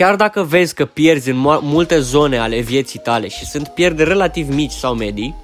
chiar 0.00 0.16
dacă 0.16 0.42
vezi 0.42 0.74
că 0.74 0.84
pierzi 0.84 1.30
în 1.30 1.36
multe 1.60 1.98
zone 1.98 2.38
ale 2.38 2.60
vieții 2.60 2.98
tale 2.98 3.28
și 3.28 3.46
sunt 3.46 3.68
pierderi 3.68 4.08
relativ 4.08 4.54
mici 4.54 4.72
sau 4.72 4.94
medii, 4.94 5.34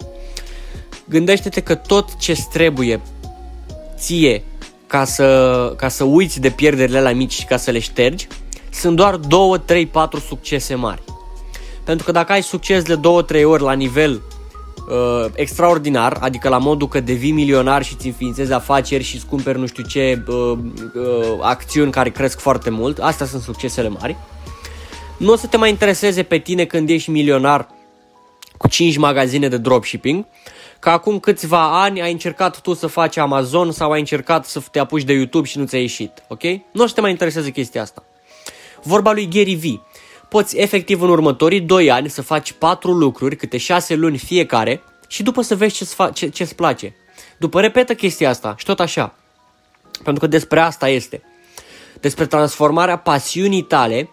gândește-te 1.05 1.61
că 1.61 1.75
tot 1.75 2.17
ce 2.19 2.37
trebuie 2.53 3.01
ție 3.97 4.45
ca 4.87 5.05
să, 5.05 5.73
ca 5.77 5.89
să 5.89 6.05
uiți 6.05 6.41
de 6.41 6.51
pierderile 6.51 7.01
la 7.01 7.13
mici 7.13 7.33
și 7.33 7.45
ca 7.45 7.57
să 7.57 7.71
le 7.71 7.79
ștergi, 7.79 8.27
sunt 8.73 8.97
doar 8.97 9.17
2, 9.17 9.61
3, 9.65 9.87
4 9.87 10.21
succese 10.21 10.75
mari. 10.75 11.03
Pentru 11.85 12.05
că 12.05 12.13
dacă 12.13 12.33
ai 12.33 12.43
succes 12.43 12.83
de 12.83 13.01
2-3 13.41 13.45
ori 13.45 13.63
la 13.63 13.73
nivel 13.73 14.23
uh, 14.89 15.25
extraordinar, 15.35 16.19
adică 16.21 16.49
la 16.49 16.59
modul 16.59 16.89
că 16.89 17.01
devii 17.01 17.33
milionar 17.33 17.83
și 17.85 17.95
îți 17.95 18.07
înființezi 18.07 18.53
afaceri 18.53 19.05
și 19.05 19.15
îți 19.15 19.27
cumperi 19.27 19.59
nu 19.59 19.67
știu 19.67 19.83
ce 19.83 20.23
uh, 20.29 20.35
uh, 20.35 21.39
acțiuni 21.41 21.91
care 21.91 22.11
cresc 22.11 22.41
foarte 22.41 22.71
mult, 22.71 22.99
astea 22.99 23.27
sunt 23.27 23.43
succesele 23.43 23.89
mari, 23.89 24.17
nu 25.17 25.33
o 25.33 25.37
să 25.37 25.47
te 25.47 25.57
mai 25.57 25.71
intereseze 25.71 26.23
pe 26.23 26.39
tine 26.39 26.65
când 26.65 26.89
ești 26.89 27.11
milionar 27.11 27.69
cu 28.57 28.69
5 28.69 28.97
magazine 28.97 29.49
de 29.49 29.57
dropshipping, 29.57 30.25
că 30.79 30.91
acum 30.91 31.19
câțiva 31.19 31.83
ani 31.83 32.03
ai 32.03 32.13
încercat 32.13 32.61
tu 32.61 32.75
să 32.75 32.87
faci 32.87 33.17
Amazon 33.17 33.73
sau 33.73 33.91
ai 33.91 33.99
încercat 33.99 34.45
să 34.45 34.63
te 34.71 34.79
apuci 34.79 35.03
de 35.03 35.13
YouTube 35.13 35.47
și 35.47 35.59
nu 35.59 35.65
ți-a 35.65 35.79
ieșit, 35.81 36.23
ok? 36.29 36.43
Nu 36.73 36.83
o 36.83 36.87
să 36.87 36.95
te 36.95 37.01
mai 37.01 37.11
intereseze 37.11 37.51
chestia 37.51 37.83
asta. 37.83 38.05
Vorba 38.83 39.13
lui 39.13 39.29
Gary 39.29 39.55
Vee. 39.55 39.81
Poți 40.29 40.57
efectiv 40.57 41.03
în 41.03 41.09
următorii 41.09 41.61
2 41.61 41.91
ani 41.91 42.11
să 42.11 42.23
faci 42.23 42.53
4 42.53 42.93
lucruri, 42.93 43.37
câte 43.37 43.57
6 43.57 43.95
luni 43.95 44.19
fiecare 44.19 44.83
și 45.09 45.23
după 45.23 45.43
să 45.43 45.57
vezi 45.57 45.75
ce-ți, 45.75 45.95
fa- 45.95 46.13
ce, 46.13 46.29
ce-ți 46.29 46.55
place. 46.55 46.95
După 47.39 47.61
repetă 47.61 47.95
chestia 47.95 48.29
asta 48.29 48.55
și 48.59 48.65
tot 48.65 48.81
așa. 48.81 49.15
Pentru 50.03 50.21
că 50.21 50.27
despre 50.27 50.61
asta 50.61 50.89
este. 50.89 51.23
Despre 52.01 52.27
transformarea 52.27 52.99
pasiunii 52.99 53.63
tale 53.63 54.09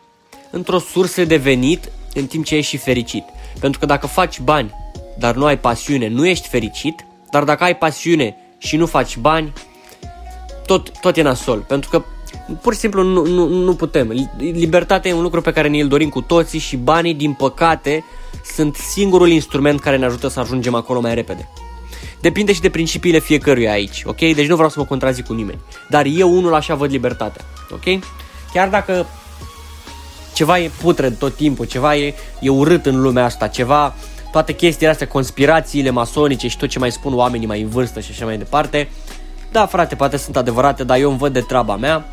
într-o 0.51 0.79
sursă 0.79 1.23
de 1.23 1.37
venit 1.37 1.91
în 2.13 2.25
timp 2.25 2.45
ce 2.45 2.55
ești 2.55 2.69
și 2.69 2.77
fericit. 2.77 3.23
Pentru 3.59 3.79
că 3.79 3.85
dacă 3.85 4.07
faci 4.07 4.39
bani, 4.39 4.73
dar 5.17 5.35
nu 5.35 5.45
ai 5.45 5.59
pasiune, 5.59 6.07
nu 6.07 6.25
ești 6.27 6.47
fericit, 6.47 7.05
dar 7.31 7.43
dacă 7.43 7.63
ai 7.63 7.77
pasiune 7.77 8.35
și 8.57 8.77
nu 8.77 8.85
faci 8.85 9.17
bani, 9.17 9.53
tot, 10.65 10.99
tot 10.99 11.17
e 11.17 11.21
nasol. 11.21 11.59
Pentru 11.59 11.89
că 11.89 12.03
pur 12.61 12.73
și 12.73 12.79
simplu 12.79 13.03
nu, 13.03 13.25
nu, 13.25 13.47
nu 13.47 13.75
putem. 13.75 14.29
Libertatea 14.37 15.11
e 15.11 15.13
un 15.13 15.21
lucru 15.21 15.41
pe 15.41 15.51
care 15.51 15.67
ne-l 15.67 15.87
dorim 15.87 16.09
cu 16.09 16.21
toții 16.21 16.59
și 16.59 16.77
banii, 16.77 17.13
din 17.13 17.33
păcate, 17.33 18.03
sunt 18.55 18.75
singurul 18.75 19.29
instrument 19.29 19.79
care 19.79 19.97
ne 19.97 20.05
ajută 20.05 20.27
să 20.27 20.39
ajungem 20.39 20.75
acolo 20.75 20.99
mai 20.99 21.13
repede. 21.13 21.49
Depinde 22.21 22.53
și 22.53 22.61
de 22.61 22.69
principiile 22.69 23.19
fiecăruia 23.19 23.71
aici, 23.71 24.03
ok? 24.05 24.17
Deci 24.17 24.47
nu 24.47 24.55
vreau 24.55 24.69
să 24.69 24.79
mă 24.79 24.85
contrazic 24.85 25.25
cu 25.25 25.33
nimeni. 25.33 25.59
Dar 25.89 26.05
eu 26.05 26.35
unul 26.35 26.53
așa 26.53 26.75
văd 26.75 26.91
libertatea, 26.91 27.45
ok? 27.71 28.03
Chiar 28.53 28.69
dacă 28.69 29.05
ceva 30.33 30.59
e 30.59 30.71
putred 30.81 31.17
tot 31.17 31.35
timpul, 31.35 31.65
ceva 31.65 31.95
e, 31.95 32.13
e 32.39 32.49
urât 32.49 32.85
în 32.85 33.01
lumea 33.01 33.23
asta, 33.23 33.47
ceva, 33.47 33.95
toate 34.31 34.53
chestiile 34.53 34.91
astea, 34.91 35.07
conspirațiile 35.07 35.89
masonice 35.89 36.47
și 36.47 36.57
tot 36.57 36.69
ce 36.69 36.79
mai 36.79 36.91
spun 36.91 37.13
oamenii 37.13 37.47
mai 37.47 37.61
în 37.61 37.69
vârstă 37.69 37.99
și 37.99 38.11
așa 38.11 38.25
mai 38.25 38.37
departe, 38.37 38.89
da, 39.51 39.65
frate, 39.65 39.95
poate 39.95 40.17
sunt 40.17 40.37
adevărate, 40.37 40.83
dar 40.83 40.97
eu 40.97 41.09
îmi 41.09 41.17
văd 41.17 41.33
de 41.33 41.41
treaba 41.41 41.75
mea 41.75 42.05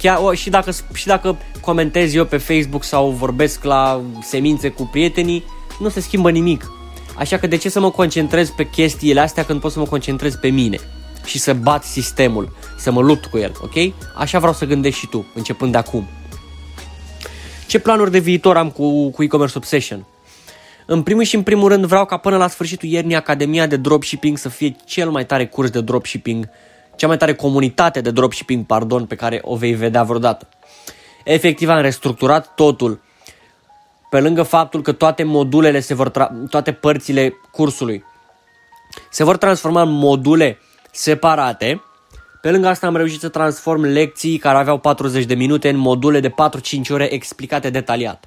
Chiar, 0.00 0.18
o, 0.20 0.34
și, 0.34 0.50
dacă, 0.50 0.70
și 0.94 1.06
dacă 1.06 1.38
comentez 1.60 2.14
eu 2.14 2.24
pe 2.24 2.36
Facebook 2.36 2.84
sau 2.84 3.10
vorbesc 3.10 3.64
la 3.64 4.00
semințe 4.22 4.68
cu 4.68 4.88
prietenii, 4.92 5.44
nu 5.78 5.88
se 5.88 6.00
schimbă 6.00 6.30
nimic. 6.30 6.70
Așa 7.16 7.38
că 7.38 7.46
de 7.46 7.56
ce 7.56 7.68
să 7.68 7.80
mă 7.80 7.90
concentrez 7.90 8.50
pe 8.50 8.68
chestiile 8.68 9.20
astea 9.20 9.44
când 9.44 9.60
pot 9.60 9.72
să 9.72 9.78
mă 9.78 9.84
concentrez 9.84 10.34
pe 10.34 10.48
mine 10.48 10.78
și 11.24 11.38
să 11.38 11.52
bat 11.52 11.84
sistemul, 11.84 12.56
să 12.78 12.90
mă 12.90 13.00
lupt 13.00 13.24
cu 13.24 13.38
el, 13.38 13.52
ok? 13.62 13.92
Așa 14.16 14.38
vreau 14.38 14.52
să 14.52 14.64
gândești 14.64 14.98
și 15.00 15.06
tu, 15.06 15.26
începând 15.34 15.72
de 15.72 15.78
acum. 15.78 16.06
Ce 17.66 17.78
planuri 17.78 18.10
de 18.10 18.18
viitor 18.18 18.56
am 18.56 18.70
cu, 18.70 19.10
cu 19.10 19.22
e-commerce 19.22 19.58
obsession? 19.58 20.06
În 20.86 21.02
primul 21.02 21.22
și 21.22 21.34
în 21.34 21.42
primul 21.42 21.68
rând 21.68 21.84
vreau 21.84 22.04
ca 22.04 22.16
până 22.16 22.36
la 22.36 22.48
sfârșitul 22.48 22.88
iernii 22.88 23.16
Academia 23.16 23.66
de 23.66 23.76
Dropshipping 23.76 24.38
să 24.38 24.48
fie 24.48 24.76
cel 24.84 25.10
mai 25.10 25.26
tare 25.26 25.46
curs 25.46 25.70
de 25.70 25.80
dropshipping 25.80 26.48
cea 27.00 27.06
mai 27.06 27.16
tare 27.16 27.34
comunitate 27.34 28.00
de 28.00 28.10
dropshipping, 28.10 28.66
pardon, 28.66 29.06
pe 29.06 29.14
care 29.14 29.40
o 29.42 29.56
vei 29.56 29.72
vedea 29.72 30.02
vreodată. 30.02 30.48
Efectiv 31.24 31.68
am 31.68 31.80
restructurat 31.80 32.54
totul 32.54 33.00
pe 34.10 34.20
lângă 34.20 34.42
faptul 34.42 34.82
că 34.82 34.92
toate 34.92 35.22
modulele 35.22 35.80
se 35.80 35.94
vor 35.94 36.10
tra- 36.10 36.30
toate 36.50 36.72
părțile 36.72 37.34
cursului 37.50 38.04
se 39.10 39.24
vor 39.24 39.36
transforma 39.36 39.82
în 39.82 39.90
module 39.90 40.58
separate. 40.92 41.82
Pe 42.40 42.50
lângă 42.50 42.68
asta 42.68 42.86
am 42.86 42.96
reușit 42.96 43.20
să 43.20 43.28
transform 43.28 43.82
lecții 43.82 44.38
care 44.38 44.58
aveau 44.58 44.78
40 44.78 45.24
de 45.24 45.34
minute 45.34 45.68
în 45.68 45.76
module 45.76 46.20
de 46.20 46.30
4-5 46.30 46.32
ore 46.88 47.12
explicate 47.12 47.70
detaliat. 47.70 48.24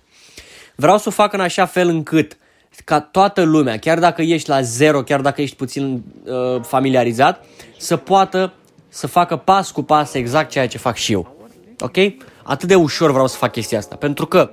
Vreau 0.75 0.97
să 0.97 1.07
o 1.07 1.11
fac 1.11 1.33
în 1.33 1.39
așa 1.39 1.65
fel 1.65 1.87
încât 1.87 2.37
ca 2.85 2.99
toată 2.99 3.41
lumea, 3.41 3.79
chiar 3.79 3.99
dacă 3.99 4.21
ești 4.21 4.49
la 4.49 4.61
zero, 4.61 5.03
chiar 5.03 5.21
dacă 5.21 5.41
ești 5.41 5.55
puțin 5.55 6.03
uh, 6.25 6.61
familiarizat, 6.61 7.45
să 7.77 7.95
poată 7.97 8.53
să 8.93 9.07
facă 9.07 9.35
pas 9.35 9.71
cu 9.71 9.83
pas 9.83 10.13
exact 10.13 10.49
ceea 10.49 10.67
ce 10.67 10.77
fac 10.77 10.95
și 10.95 11.11
eu. 11.11 11.35
Ok? 11.79 11.97
Atât 12.43 12.67
de 12.67 12.75
ușor 12.75 13.11
vreau 13.11 13.27
să 13.27 13.37
fac 13.37 13.51
chestia 13.51 13.77
asta. 13.77 13.95
Pentru 13.95 14.25
că 14.25 14.51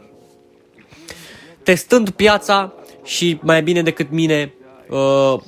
testând 1.62 2.10
piața 2.10 2.72
și 3.04 3.38
mai 3.42 3.62
bine 3.62 3.82
decât 3.82 4.10
mine, 4.10 4.54
uh, 4.90 5.40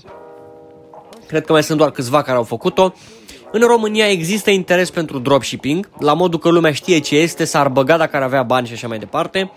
cred 1.27 1.45
că 1.45 1.53
mai 1.53 1.63
sunt 1.63 1.79
doar 1.79 1.91
câțiva 1.91 2.23
care 2.23 2.37
au 2.37 2.43
făcut-o, 2.43 2.93
în 3.53 3.61
România 3.61 4.11
există 4.11 4.51
interes 4.51 4.91
pentru 4.91 5.19
dropshipping, 5.19 5.89
la 5.99 6.13
modul 6.13 6.39
că 6.39 6.49
lumea 6.49 6.73
știe 6.73 6.99
ce 6.99 7.17
este, 7.17 7.45
s-ar 7.45 7.69
băga 7.69 7.97
dacă 7.97 8.17
ar 8.17 8.23
avea 8.23 8.43
bani 8.43 8.67
și 8.67 8.73
așa 8.73 8.89
mai 8.89 8.99
departe, 8.99 9.53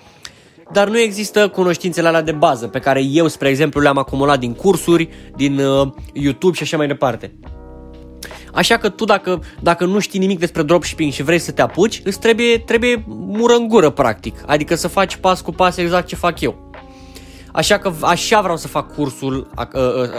dar 0.72 0.88
nu 0.88 1.00
există 1.00 1.48
cunoștințele 1.48 2.08
alea 2.08 2.22
de 2.22 2.32
bază 2.32 2.68
pe 2.68 2.80
care 2.80 3.02
eu, 3.02 3.28
spre 3.28 3.50
exemplu, 3.50 3.82
le-am 3.82 3.98
acumulat 3.98 4.40
din 4.40 4.54
cursuri, 4.54 5.10
din 5.36 5.60
uh, 5.60 5.88
YouTube 6.14 6.56
și 6.56 6.64
așa 6.64 6.78
mai 6.78 6.88
departe. 6.88 7.34
Așa 8.56 8.78
că 8.78 8.90
tu 8.90 9.06
dacă, 9.06 9.40
dacă 9.60 9.86
nu 9.86 10.00
știi 10.00 10.20
nimic 10.20 10.40
despre 10.40 10.62
dropshipping 10.62 11.12
și 11.12 11.24
vrei 11.24 11.40
să 11.40 11.52
te 11.52 11.62
apuci, 11.62 12.02
îți 12.04 12.20
trebuie, 12.20 12.60
trebuie 12.60 13.04
mură 13.08 13.54
în 13.54 13.68
gură 13.68 13.90
practic. 13.90 14.44
Adică 14.46 14.76
să 14.76 14.88
faci 14.88 15.16
pas 15.16 15.42
cu 15.42 15.52
pas 15.52 15.78
exact 15.78 16.08
ce 16.08 16.16
fac 16.16 16.42
eu. 16.42 16.72
Așa 17.52 17.78
că 17.78 17.92
așa 18.02 18.42
vreau 18.42 18.58
să 18.58 18.68
fac 18.68 18.96
cursul, 18.96 19.50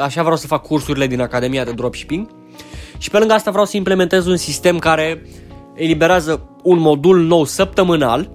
așa 0.02 0.20
vreau 0.20 0.36
să 0.36 0.46
fac 0.46 0.62
cursurile 0.62 1.06
din 1.06 1.20
Academia 1.20 1.64
de 1.64 1.72
Dropshipping. 1.72 2.28
Și 2.98 3.10
pe 3.10 3.18
lângă 3.18 3.34
asta 3.34 3.50
vreau 3.50 3.66
să 3.66 3.76
implementez 3.76 4.26
un 4.26 4.36
sistem 4.36 4.78
care 4.78 5.22
eliberează 5.74 6.48
un 6.62 6.78
modul 6.78 7.20
nou 7.20 7.44
săptămânal. 7.44 8.30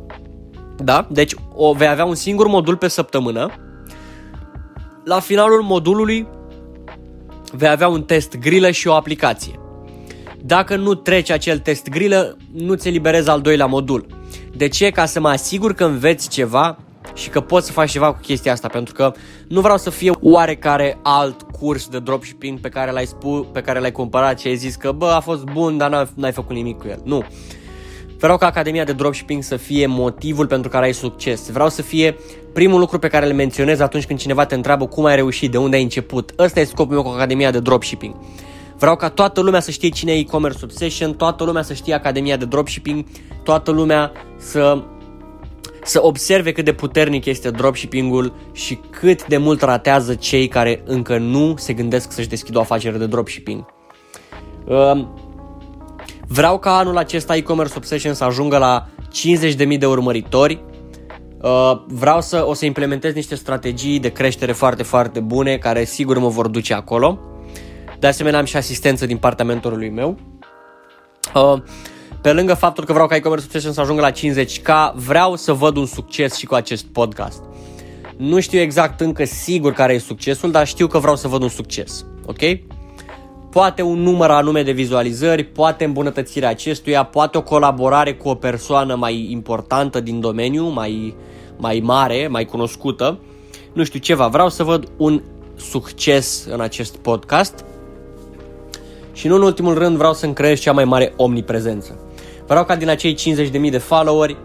Da? 0.77 1.07
Deci 1.09 1.33
o 1.53 1.73
vei 1.73 1.87
avea 1.87 2.05
un 2.05 2.15
singur 2.15 2.47
modul 2.47 2.77
pe 2.77 2.87
săptămână. 2.87 3.49
La 5.03 5.19
finalul 5.19 5.61
modulului 5.61 6.27
vei 7.51 7.69
avea 7.69 7.87
un 7.87 8.03
test 8.03 8.37
grilă 8.37 8.71
și 8.71 8.87
o 8.87 8.93
aplicație. 8.93 9.60
Dacă 10.43 10.75
nu 10.75 10.93
treci 10.93 11.29
acel 11.29 11.59
test 11.59 11.89
grilă, 11.89 12.37
nu 12.53 12.73
ți 12.73 12.87
eliberezi 12.87 13.29
al 13.29 13.41
doilea 13.41 13.65
modul. 13.65 14.05
De 14.55 14.67
ce? 14.67 14.89
Ca 14.89 15.05
să 15.05 15.19
mă 15.19 15.29
asigur 15.29 15.73
că 15.73 15.83
înveți 15.83 16.29
ceva 16.29 16.77
și 17.13 17.29
că 17.29 17.41
poți 17.41 17.65
să 17.65 17.71
faci 17.71 17.91
ceva 17.91 18.13
cu 18.13 18.19
chestia 18.21 18.51
asta, 18.51 18.67
pentru 18.67 18.93
că 18.93 19.13
nu 19.47 19.61
vreau 19.61 19.77
să 19.77 19.89
fie 19.89 20.11
oarecare 20.21 20.97
alt 21.01 21.41
curs 21.41 21.87
de 21.87 21.99
dropshipping 21.99 22.59
pe 22.59 22.69
care 22.69 22.91
l-ai 22.91 23.05
spus, 23.05 23.45
pe 23.51 23.61
care 23.61 23.79
l-ai 23.79 23.91
cumpărat 23.91 24.39
și 24.39 24.47
ai 24.47 24.55
zis 24.55 24.75
că 24.75 24.91
bă, 24.91 25.05
a 25.05 25.19
fost 25.19 25.43
bun, 25.43 25.77
dar 25.77 26.09
n-ai 26.15 26.31
făcut 26.31 26.55
nimic 26.55 26.77
cu 26.77 26.87
el. 26.87 27.01
Nu. 27.03 27.23
Vreau 28.19 28.37
ca 28.37 28.45
Academia 28.45 28.83
de 28.83 28.91
Dropshipping 28.91 29.43
să 29.43 29.55
fie 29.55 29.85
motivul 29.85 30.47
pentru 30.47 30.69
care 30.69 30.85
ai 30.85 30.93
succes. 30.93 31.49
Vreau 31.49 31.69
să 31.69 31.81
fie 31.81 32.15
primul 32.53 32.79
lucru 32.79 32.99
pe 32.99 33.07
care 33.07 33.25
îl 33.25 33.33
menționez 33.33 33.79
atunci 33.79 34.05
când 34.05 34.19
cineva 34.19 34.45
te 34.45 34.55
întreabă 34.55 34.87
cum 34.87 35.05
ai 35.05 35.15
reușit, 35.15 35.51
de 35.51 35.57
unde 35.57 35.75
ai 35.75 35.81
început. 35.81 36.33
Ăsta 36.37 36.59
e 36.59 36.63
scopul 36.63 36.93
meu 36.93 37.03
cu 37.03 37.09
Academia 37.09 37.51
de 37.51 37.59
Dropshipping. 37.59 38.15
Vreau 38.81 38.95
ca 38.95 39.09
toată 39.09 39.41
lumea 39.41 39.59
să 39.59 39.71
știe 39.71 39.89
cine 39.89 40.11
e 40.11 40.17
e-commerce 40.17 40.59
obsession, 40.63 41.13
toată 41.13 41.43
lumea 41.43 41.61
să 41.61 41.73
știe 41.73 41.93
Academia 41.93 42.37
de 42.37 42.45
Dropshipping, 42.45 43.05
toată 43.43 43.71
lumea 43.71 44.11
să 44.37 44.83
să 45.83 45.99
observe 46.03 46.51
cât 46.51 46.65
de 46.65 46.73
puternic 46.73 47.25
este 47.25 47.49
dropshipping-ul 47.49 48.33
și 48.51 48.79
cât 48.89 49.27
de 49.27 49.37
mult 49.37 49.61
ratează 49.61 50.15
cei 50.15 50.47
care 50.47 50.83
încă 50.85 51.17
nu 51.17 51.53
se 51.57 51.73
gândesc 51.73 52.11
să-și 52.11 52.27
deschidă 52.27 52.57
o 52.57 52.61
afacere 52.61 52.97
de 52.97 53.05
dropshipping. 53.05 53.65
Um, 54.65 55.15
vreau 56.27 56.59
ca 56.59 56.77
anul 56.77 56.97
acesta 56.97 57.35
e-commerce 57.35 57.73
obsession 57.77 58.13
să 58.13 58.23
ajungă 58.23 58.57
la 58.57 58.87
50.000 59.71 59.77
de 59.79 59.85
urmăritori. 59.85 60.63
Uh, 61.41 61.81
vreau 61.87 62.21
să 62.21 62.43
o 62.47 62.53
să 62.53 62.65
implementez 62.65 63.13
niște 63.13 63.35
strategii 63.35 63.99
de 63.99 64.09
creștere 64.09 64.51
foarte, 64.51 64.83
foarte 64.83 65.19
bune 65.19 65.57
care 65.57 65.83
sigur 65.83 66.17
mă 66.17 66.27
vor 66.27 66.47
duce 66.47 66.73
acolo. 66.73 67.19
De 68.01 68.07
asemenea 68.07 68.39
am 68.39 68.45
și 68.45 68.57
asistență 68.57 69.05
din 69.05 69.17
partea 69.17 69.45
mentorului 69.45 69.89
meu. 69.89 70.17
Uh, 71.35 71.61
pe 72.21 72.33
lângă 72.33 72.53
faptul 72.53 72.85
că 72.85 72.93
vreau 72.93 73.07
ca 73.07 73.15
e-commerce 73.15 73.45
obsession 73.45 73.73
să 73.73 73.81
ajungă 73.81 74.01
la 74.01 74.11
50k, 74.11 74.95
vreau 74.95 75.35
să 75.35 75.53
văd 75.53 75.77
un 75.77 75.85
succes 75.85 76.35
și 76.35 76.45
cu 76.45 76.55
acest 76.55 76.85
podcast. 76.85 77.43
Nu 78.17 78.39
știu 78.39 78.59
exact 78.59 79.01
încă 79.01 79.25
sigur 79.25 79.73
care 79.73 79.93
e 79.93 79.97
succesul, 79.97 80.51
dar 80.51 80.67
știu 80.67 80.87
că 80.87 80.97
vreau 80.97 81.15
să 81.15 81.27
văd 81.27 81.41
un 81.41 81.49
succes. 81.49 82.05
Ok? 82.25 82.39
Poate 83.51 83.81
un 83.81 83.99
număr 83.99 84.29
anume 84.29 84.63
de 84.63 84.71
vizualizări, 84.71 85.43
poate 85.43 85.83
îmbunătățirea 85.83 86.49
acestuia, 86.49 87.03
poate 87.03 87.37
o 87.37 87.41
colaborare 87.41 88.13
cu 88.13 88.29
o 88.29 88.35
persoană 88.35 88.95
mai 88.95 89.27
importantă 89.31 89.99
din 89.99 90.19
domeniu, 90.19 90.67
mai, 90.67 91.15
mai 91.57 91.81
mare, 91.83 92.27
mai 92.27 92.45
cunoscută. 92.45 93.19
Nu 93.73 93.83
știu 93.83 93.99
ceva, 93.99 94.27
vreau 94.27 94.49
să 94.49 94.63
văd 94.63 94.91
un 94.97 95.21
succes 95.55 96.45
în 96.49 96.61
acest 96.61 96.97
podcast 96.97 97.65
și 99.13 99.27
nu 99.27 99.35
în 99.35 99.41
ultimul 99.41 99.77
rând 99.77 99.97
vreau 99.97 100.13
să-mi 100.13 100.33
creez 100.33 100.59
cea 100.59 100.71
mai 100.71 100.85
mare 100.85 101.13
omniprezență. 101.15 101.99
Vreau 102.47 102.65
ca 102.65 102.75
din 102.75 102.89
acei 102.89 103.15
50.000 103.15 103.69
de 103.69 103.77
followeri 103.77 104.37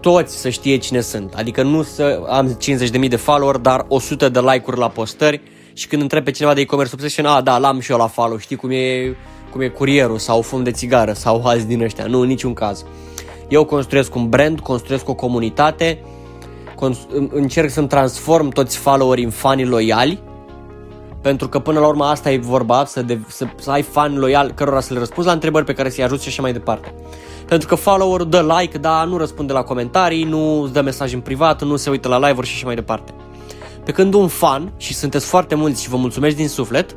toți 0.00 0.36
să 0.36 0.48
știe 0.48 0.76
cine 0.76 1.00
sunt. 1.00 1.34
Adică 1.36 1.62
nu 1.62 1.82
să 1.82 2.20
am 2.28 2.58
50.000 3.02 3.08
de 3.08 3.16
follower, 3.16 3.56
dar 3.56 3.84
100 3.88 4.28
de 4.28 4.40
like-uri 4.40 4.78
la 4.78 4.88
postări 4.88 5.40
și 5.72 5.86
când 5.86 6.02
întreb 6.02 6.24
pe 6.24 6.30
cineva 6.30 6.54
de 6.54 6.60
e-commerce 6.60 6.94
obsession, 6.94 7.26
a, 7.26 7.40
da, 7.40 7.58
l-am 7.58 7.80
și 7.80 7.90
eu 7.90 7.98
la 7.98 8.06
follow, 8.06 8.38
știi 8.38 8.56
cum 8.56 8.70
e, 8.70 9.16
cum 9.50 9.60
e 9.60 9.68
curierul 9.68 10.18
sau 10.18 10.40
fum 10.40 10.62
de 10.62 10.70
țigară 10.70 11.12
sau 11.12 11.42
alți 11.46 11.66
din 11.66 11.82
ăștia. 11.82 12.04
Nu, 12.06 12.20
în 12.20 12.26
niciun 12.26 12.52
caz. 12.52 12.84
Eu 13.48 13.64
construiesc 13.64 14.14
un 14.14 14.28
brand, 14.28 14.60
construiesc 14.60 15.08
o 15.08 15.14
comunitate, 15.14 15.98
încerc 17.30 17.70
să-mi 17.70 17.88
transform 17.88 18.48
toți 18.48 18.76
followerii 18.76 19.24
în 19.24 19.30
fani 19.30 19.64
loiali 19.64 20.22
pentru 21.28 21.48
că 21.48 21.58
până 21.58 21.80
la 21.80 21.86
urmă 21.86 22.04
asta 22.04 22.30
e 22.30 22.38
vorba, 22.38 22.84
să, 22.84 23.02
de, 23.02 23.18
să, 23.26 23.46
să 23.56 23.70
ai 23.70 23.82
fan 23.82 24.18
loial 24.18 24.52
cărora 24.52 24.80
să 24.80 24.92
le 24.92 24.98
răspunzi 24.98 25.28
la 25.28 25.34
întrebări 25.34 25.64
pe 25.64 25.72
care 25.72 25.90
să-i 25.90 26.04
ajuți 26.04 26.22
și 26.22 26.28
așa 26.28 26.42
mai 26.42 26.52
departe. 26.52 26.94
Pentru 27.46 27.68
că 27.68 27.74
follower 27.74 28.22
dă 28.22 28.56
like, 28.58 28.78
dar 28.78 29.06
nu 29.06 29.16
răspunde 29.16 29.52
la 29.52 29.62
comentarii, 29.62 30.24
nu 30.24 30.62
îți 30.62 30.72
dă 30.72 30.80
mesaj 30.80 31.12
în 31.12 31.20
privat, 31.20 31.62
nu 31.62 31.76
se 31.76 31.90
uită 31.90 32.08
la 32.08 32.18
live-uri 32.18 32.46
și 32.46 32.54
așa 32.54 32.66
mai 32.66 32.74
departe. 32.74 33.14
Pe 33.84 33.92
când 33.92 34.14
un 34.14 34.28
fan, 34.28 34.72
și 34.76 34.94
sunteți 34.94 35.26
foarte 35.26 35.54
mulți 35.54 35.82
și 35.82 35.88
vă 35.88 35.96
mulțumesc 35.96 36.36
din 36.36 36.48
suflet, 36.48 36.96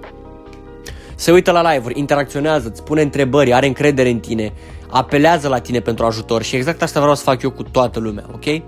se 1.16 1.32
uită 1.32 1.52
la 1.52 1.72
live-uri, 1.72 2.00
interacționează, 2.00 2.68
îți 2.68 2.84
pune 2.84 3.02
întrebări, 3.02 3.54
are 3.54 3.68
încredere 3.68 4.10
în 4.10 4.20
tine, 4.20 4.54
apelează 4.90 5.48
la 5.48 5.60
tine 5.60 5.80
pentru 5.80 6.06
ajutor 6.06 6.44
și 6.44 6.56
exact 6.56 6.82
asta 6.82 7.00
vreau 7.00 7.16
să 7.16 7.24
fac 7.24 7.42
eu 7.42 7.52
cu 7.52 7.64
toată 7.64 8.00
lumea, 8.00 8.26
ok? 8.34 8.62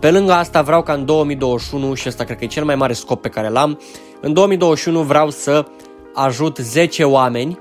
Pe 0.00 0.10
lângă 0.10 0.32
asta 0.32 0.62
vreau 0.62 0.82
ca 0.82 0.92
în 0.92 1.04
2021, 1.04 1.94
și 1.94 2.08
asta 2.08 2.24
cred 2.24 2.38
că 2.38 2.44
e 2.44 2.46
cel 2.46 2.64
mai 2.64 2.74
mare 2.74 2.92
scop 2.92 3.22
pe 3.22 3.28
care 3.28 3.48
l-am, 3.48 3.78
în 4.24 4.32
2021 4.32 5.02
vreau 5.02 5.30
să 5.30 5.66
ajut 6.14 6.56
10 6.56 7.04
oameni 7.04 7.58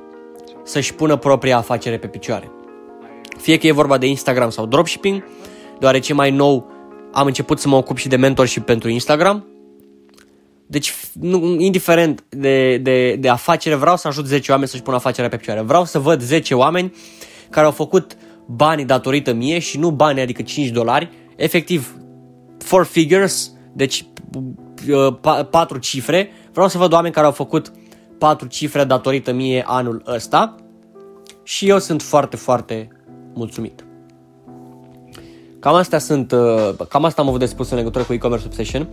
să-și 0.64 0.94
pună 0.94 1.16
propria 1.16 1.58
afacere 1.58 1.98
pe 1.98 2.08
picioare. 2.08 2.52
Fie 3.38 3.58
că 3.58 3.68
e 3.68 3.72
vorba 3.72 3.98
de 3.98 4.08
Instagram 4.08 4.50
sau 4.50 4.66
dropshipping, 4.66 5.24
deoarece 5.80 6.14
mai 6.14 6.32
nou 6.32 6.72
am 7.12 7.26
început 7.26 7.60
să 7.60 7.68
mă 7.68 7.76
ocup 7.76 7.98
și 7.98 8.08
de 8.08 8.16
mentorship 8.16 8.66
pentru 8.66 8.90
Instagram. 8.90 9.46
Deci, 10.68 10.94
nu, 11.20 11.60
indiferent 11.60 12.24
de, 12.30 12.78
de, 12.78 13.16
de 13.16 13.30
afacere, 13.30 13.76
vreau 13.76 13.98
să 13.98 14.08
ajut 14.08 14.26
10 14.26 14.52
oameni 14.52 14.70
să-și 14.70 14.84
pună 14.84 14.96
afacerea 14.96 15.30
pe 15.30 15.38
picioare. 15.38 15.62
Vreau 15.62 15.86
să 15.86 16.00
văd 16.00 16.22
10 16.22 16.54
oameni 16.54 16.94
care 17.50 17.66
au 17.66 17.72
făcut 17.72 18.18
banii 18.46 18.86
datorită 18.86 19.34
mie 19.34 19.60
și 19.60 19.78
nu 19.78 19.92
bani, 19.92 20.22
adică 20.22 20.42
5 20.42 20.68
dolari, 20.68 21.10
efectiv 21.36 21.96
four 22.58 22.86
figures, 22.86 23.52
deci 23.74 24.06
uh, 24.90 25.14
patru 25.50 25.78
cifre. 25.78 26.30
Vreau 26.54 26.68
să 26.68 26.78
văd 26.78 26.94
oameni 26.94 27.14
care 27.14 27.26
au 27.26 27.32
făcut 27.32 27.72
patru 28.18 28.48
cifre 28.48 28.84
datorită 28.84 29.32
mie 29.32 29.64
anul 29.68 30.04
ăsta 30.08 30.56
și 31.44 31.70
eu 31.70 31.80
sunt 31.80 32.02
foarte, 32.02 32.36
foarte 32.36 32.88
mulțumit. 33.34 33.86
Cam 35.60 35.76
astea 35.76 36.00
sunt, 36.00 36.32
uh, 36.32 36.70
cam 36.90 37.06
asta 37.06 37.22
am 37.22 37.28
avut 37.28 37.40
de 37.40 37.46
spus 37.46 37.70
în 37.70 37.78
legătură 37.78 38.04
cu 38.04 38.14
e-commerce 38.14 38.46
obsession. 38.46 38.90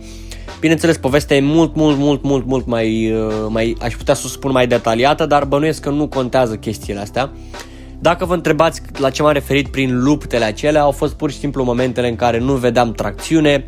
Bineînțeles, 0.59 0.97
povestea 0.97 1.35
e 1.35 1.41
mult, 1.41 1.75
mult, 1.75 1.97
mult, 1.97 2.23
mult, 2.23 2.45
mult 2.45 2.65
mai, 2.65 3.11
uh, 3.11 3.33
mai, 3.49 3.77
aș 3.81 3.95
putea 3.95 4.13
să 4.13 4.21
o 4.25 4.29
spun 4.29 4.51
mai 4.51 4.67
detaliată, 4.67 5.25
dar 5.25 5.45
bănuiesc 5.45 5.81
că 5.81 5.89
nu 5.89 6.07
contează 6.07 6.55
chestiile 6.55 6.99
astea. 6.99 7.31
Dacă 7.99 8.25
vă 8.25 8.33
întrebați 8.33 8.81
la 8.97 9.09
ce 9.09 9.21
m-am 9.21 9.31
referit 9.33 9.67
prin 9.67 10.03
luptele 10.03 10.45
acelea, 10.45 10.81
au 10.81 10.91
fost 10.91 11.13
pur 11.13 11.31
și 11.31 11.37
simplu 11.37 11.63
momentele 11.63 12.09
în 12.09 12.15
care 12.15 12.39
nu 12.39 12.53
vedeam 12.53 12.91
tracțiune. 12.91 13.65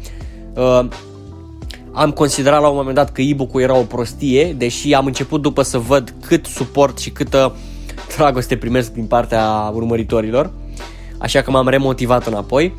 Uh, 1.94 2.00
am 2.02 2.12
considerat 2.12 2.62
la 2.62 2.68
un 2.68 2.76
moment 2.76 2.96
dat 2.96 3.12
că 3.12 3.22
e-book-ul 3.22 3.62
era 3.62 3.78
o 3.78 3.82
prostie, 3.82 4.54
deși 4.54 4.94
am 4.94 5.06
început 5.06 5.42
după 5.42 5.62
să 5.62 5.78
văd 5.78 6.14
cât 6.26 6.46
suport 6.46 6.98
și 6.98 7.10
câtă 7.10 7.56
dragoste 8.18 8.58
primesc 8.58 8.92
din 8.92 9.06
partea 9.06 9.72
urmăritorilor. 9.74 10.52
Așa 11.18 11.42
că 11.42 11.52
m-am 11.52 11.68
remotivat 11.68 12.28
înapoi. 12.28 12.74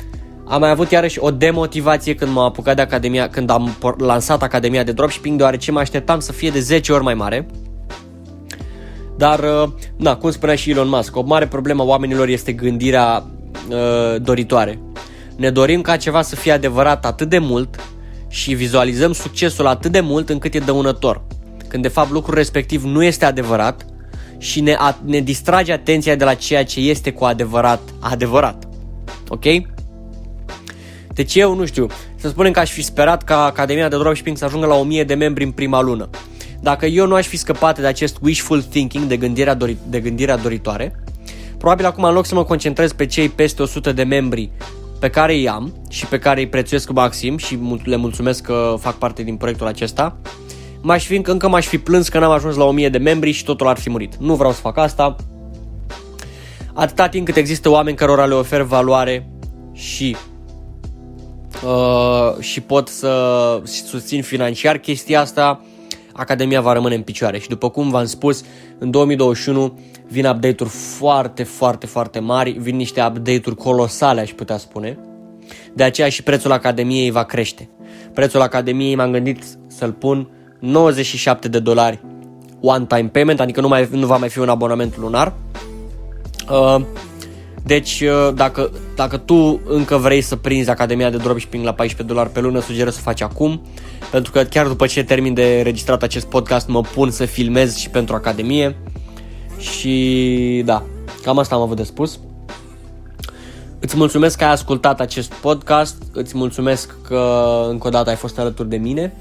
Am 0.47 0.59
mai 0.59 0.69
avut 0.69 0.91
iarăși 0.91 1.19
o 1.19 1.31
demotivație 1.31 2.15
când 2.15 2.31
m-am 2.31 2.43
apucat 2.43 2.75
de 2.75 2.81
academia, 2.81 3.29
când 3.29 3.49
am 3.49 3.77
lansat 3.97 4.43
academia 4.43 4.83
de 4.83 4.91
dropshipping, 4.91 5.37
deoarece 5.37 5.71
mă 5.71 5.79
așteptam 5.79 6.19
să 6.19 6.31
fie 6.31 6.49
de 6.49 6.59
10 6.59 6.91
ori 6.91 7.03
mai 7.03 7.13
mare. 7.13 7.47
Dar, 9.17 9.39
uh, 9.39 9.69
na, 9.97 10.15
cum 10.15 10.31
spunea 10.31 10.55
și 10.55 10.69
Elon 10.69 10.89
Musk, 10.89 11.15
o 11.15 11.21
mare 11.21 11.47
problemă 11.47 11.81
a 11.81 11.85
oamenilor 11.85 12.27
este 12.27 12.51
gândirea 12.51 13.23
uh, 13.69 14.21
doritoare. 14.21 14.79
Ne 15.37 15.49
dorim 15.49 15.81
ca 15.81 15.97
ceva 15.97 16.21
să 16.21 16.35
fie 16.35 16.51
adevărat 16.51 17.05
atât 17.05 17.29
de 17.29 17.37
mult 17.37 17.94
și 18.35 18.53
vizualizăm 18.53 19.11
succesul 19.13 19.67
atât 19.67 19.91
de 19.91 19.99
mult 19.99 20.29
încât 20.29 20.53
e 20.53 20.59
dăunător. 20.59 21.21
Când 21.67 21.83
de 21.83 21.89
fapt 21.89 22.11
lucrul 22.11 22.35
respectiv 22.35 22.83
nu 22.83 23.03
este 23.03 23.25
adevărat 23.25 23.85
și 24.37 24.61
ne, 24.61 24.75
a, 24.77 24.97
ne 25.05 25.19
distrage 25.19 25.71
atenția 25.71 26.15
de 26.15 26.23
la 26.23 26.33
ceea 26.33 26.65
ce 26.65 26.79
este 26.79 27.11
cu 27.11 27.23
adevărat 27.23 27.81
adevărat. 27.99 28.67
Ok? 29.27 29.43
Deci 31.13 31.35
eu, 31.35 31.55
nu 31.55 31.65
știu, 31.65 31.87
să 32.15 32.27
spunem 32.27 32.51
că 32.51 32.59
aș 32.59 32.71
fi 32.71 32.81
sperat 32.81 33.23
ca 33.23 33.43
Academia 33.43 33.87
de 33.87 33.97
Dropshipping 33.97 34.37
să 34.37 34.45
ajungă 34.45 34.65
la 34.65 34.75
1000 34.75 35.03
de 35.03 35.13
membri 35.13 35.43
în 35.43 35.51
prima 35.51 35.81
lună. 35.81 36.09
Dacă 36.61 36.85
eu 36.85 37.07
nu 37.07 37.15
aș 37.15 37.27
fi 37.27 37.37
scăpat 37.37 37.79
de 37.79 37.87
acest 37.87 38.17
wishful 38.21 38.61
thinking, 38.61 39.05
de 39.05 39.17
gândirea, 39.17 39.53
dori, 39.53 39.77
de 39.89 39.99
gândirea 39.99 40.37
doritoare, 40.37 41.03
probabil 41.57 41.85
acum 41.85 42.03
în 42.03 42.13
loc 42.13 42.25
să 42.25 42.35
mă 42.35 42.43
concentrez 42.43 42.93
pe 42.93 43.05
cei 43.05 43.29
peste 43.29 43.61
100 43.61 43.91
de 43.91 44.03
membri 44.03 44.51
pe 44.99 45.09
care 45.09 45.33
îi 45.33 45.49
am 45.49 45.73
și 45.89 46.05
pe 46.05 46.19
care 46.19 46.39
îi 46.39 46.47
prețuiesc 46.47 46.91
maxim 46.91 47.37
și 47.37 47.59
le 47.83 47.95
mulțumesc 47.95 48.43
că 48.43 48.75
fac 48.79 48.95
parte 48.95 49.23
din 49.23 49.35
proiectul 49.35 49.67
acesta, 49.67 50.17
m-aș 50.81 51.05
fi, 51.05 51.21
încă 51.23 51.47
m-aș 51.47 51.65
fi 51.65 51.77
plâns 51.77 52.09
că 52.09 52.19
n-am 52.19 52.31
ajuns 52.31 52.55
la 52.55 52.63
1000 52.63 52.89
de 52.89 52.97
membri 52.97 53.31
și 53.31 53.43
totul 53.43 53.67
ar 53.67 53.77
fi 53.77 53.89
murit. 53.89 54.15
Nu 54.15 54.35
vreau 54.35 54.51
să 54.51 54.59
fac 54.59 54.77
asta. 54.77 55.15
Atâta 56.73 57.07
timp 57.07 57.25
cât 57.25 57.35
există 57.35 57.69
oameni 57.69 57.97
cărora 57.97 58.25
le 58.25 58.33
ofer 58.33 58.61
valoare 58.61 59.29
și 59.73 60.15
uh, 61.65 62.39
și 62.39 62.61
pot 62.61 62.87
să 62.87 63.61
susțin 63.63 64.21
financiar 64.21 64.77
chestia 64.77 65.21
asta, 65.21 65.61
Academia 66.17 66.61
va 66.61 66.73
rămâne 66.73 66.95
în 66.95 67.01
picioare 67.01 67.39
și 67.39 67.47
după 67.47 67.69
cum 67.69 67.89
v-am 67.89 68.05
spus, 68.05 68.43
în 68.77 68.91
2021 68.91 69.79
vin 70.07 70.25
update-uri 70.25 70.69
foarte, 70.69 71.43
foarte, 71.43 71.85
foarte 71.85 72.19
mari, 72.19 72.51
vin 72.51 72.75
niște 72.75 73.01
update-uri 73.01 73.55
colosale, 73.55 74.21
aș 74.21 74.31
putea 74.31 74.57
spune. 74.57 74.99
De 75.73 75.83
aceea 75.83 76.09
și 76.09 76.23
prețul 76.23 76.51
Academiei 76.51 77.11
va 77.11 77.23
crește. 77.23 77.69
Prețul 78.13 78.41
Academiei 78.41 78.95
m-am 78.95 79.11
gândit 79.11 79.43
să-l 79.67 79.91
pun 79.91 80.29
97 80.59 81.47
de 81.47 81.59
dolari 81.59 82.01
one-time 82.61 83.09
payment, 83.11 83.39
adică 83.39 83.61
nu, 83.61 83.67
mai, 83.67 83.87
nu 83.91 84.05
va 84.05 84.17
mai 84.17 84.29
fi 84.29 84.39
un 84.39 84.49
abonament 84.49 84.97
lunar. 84.97 85.33
Uh, 86.49 86.81
deci, 87.63 88.01
uh, 88.01 88.33
dacă, 88.35 88.71
dacă 88.95 89.17
tu 89.17 89.61
încă 89.67 89.97
vrei 89.97 90.21
să 90.21 90.35
prinzi 90.35 90.69
Academia 90.69 91.09
de 91.09 91.17
Dropshipping 91.17 91.63
la 91.63 91.73
14 91.73 92.13
dolari 92.13 92.33
pe 92.33 92.39
lună, 92.39 92.59
sugerez 92.59 92.93
să 92.93 93.01
faci 93.01 93.21
acum, 93.21 93.61
pentru 94.11 94.31
că 94.31 94.43
chiar 94.43 94.67
după 94.67 94.85
ce 94.85 95.03
termin 95.03 95.33
de 95.33 95.61
registrat 95.61 96.03
acest 96.03 96.25
podcast, 96.25 96.67
mă 96.67 96.81
pun 96.81 97.11
să 97.11 97.25
filmez 97.25 97.75
și 97.75 97.89
pentru 97.89 98.15
Academie. 98.15 98.75
Și 99.59 100.61
da, 100.65 100.83
cam 101.23 101.37
asta 101.37 101.55
am 101.55 101.61
avut 101.61 101.77
de 101.77 101.83
spus. 101.83 102.19
Îți 103.79 103.97
mulțumesc 103.97 104.37
că 104.37 104.43
ai 104.43 104.51
ascultat 104.51 104.99
acest 104.99 105.33
podcast, 105.33 106.03
îți 106.13 106.37
mulțumesc 106.37 106.95
că 107.07 107.65
încă 107.69 107.87
o 107.87 107.89
dată 107.89 108.09
ai 108.09 108.15
fost 108.15 108.39
alături 108.39 108.69
de 108.69 108.77
mine 108.77 109.13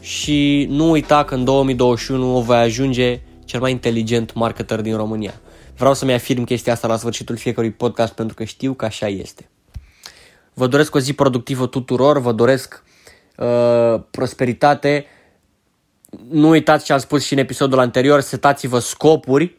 și 0.00 0.66
nu 0.70 0.90
uita 0.90 1.24
că 1.24 1.34
în 1.34 1.44
2021 1.44 2.36
o 2.36 2.40
voi 2.40 2.56
ajunge 2.56 3.20
cel 3.44 3.60
mai 3.60 3.70
inteligent 3.70 4.34
marketer 4.34 4.80
din 4.80 4.96
România. 4.96 5.34
Vreau 5.76 5.94
să-mi 5.94 6.12
afirm 6.12 6.44
chestia 6.44 6.72
asta 6.72 6.86
la 6.86 6.96
sfârșitul 6.96 7.36
fiecărui 7.36 7.70
podcast 7.70 8.12
pentru 8.12 8.34
că 8.34 8.44
știu 8.44 8.72
că 8.72 8.84
așa 8.84 9.06
este. 9.08 9.48
Vă 10.54 10.66
doresc 10.66 10.94
o 10.94 10.98
zi 10.98 11.12
productivă 11.12 11.66
tuturor, 11.66 12.18
vă 12.18 12.32
doresc 12.32 12.82
uh, 13.36 14.00
prosperitate. 14.10 15.04
Nu 16.28 16.48
uitați 16.48 16.84
ce 16.84 16.92
am 16.92 16.98
spus 16.98 17.24
și 17.24 17.32
în 17.32 17.38
episodul 17.38 17.78
anterior, 17.78 18.20
setați-vă 18.20 18.78
scopuri, 18.78 19.56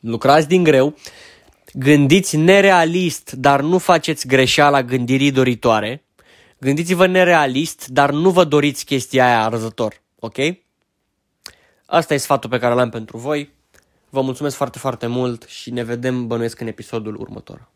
lucrați 0.00 0.48
din 0.48 0.62
greu, 0.62 0.94
gândiți 1.72 2.36
nerealist, 2.36 3.32
dar 3.32 3.60
nu 3.60 3.78
faceți 3.78 4.26
greșeala 4.26 4.82
gândirii 4.82 5.30
doritoare. 5.30 6.04
Gândiți-vă 6.58 7.06
nerealist, 7.06 7.86
dar 7.86 8.10
nu 8.10 8.30
vă 8.30 8.44
doriți 8.44 8.84
chestia 8.84 9.26
aia 9.26 9.44
arzător, 9.44 10.02
ok? 10.18 10.36
Asta 11.86 12.14
e 12.14 12.16
sfatul 12.16 12.50
pe 12.50 12.58
care 12.58 12.74
l-am 12.74 12.90
pentru 12.90 13.18
voi. 13.18 13.50
Vă 14.10 14.20
mulțumesc 14.20 14.56
foarte, 14.56 14.78
foarte 14.78 15.06
mult 15.06 15.42
și 15.42 15.70
ne 15.70 15.82
vedem 15.82 16.26
bănuiesc 16.26 16.60
în 16.60 16.66
episodul 16.66 17.20
următor. 17.20 17.68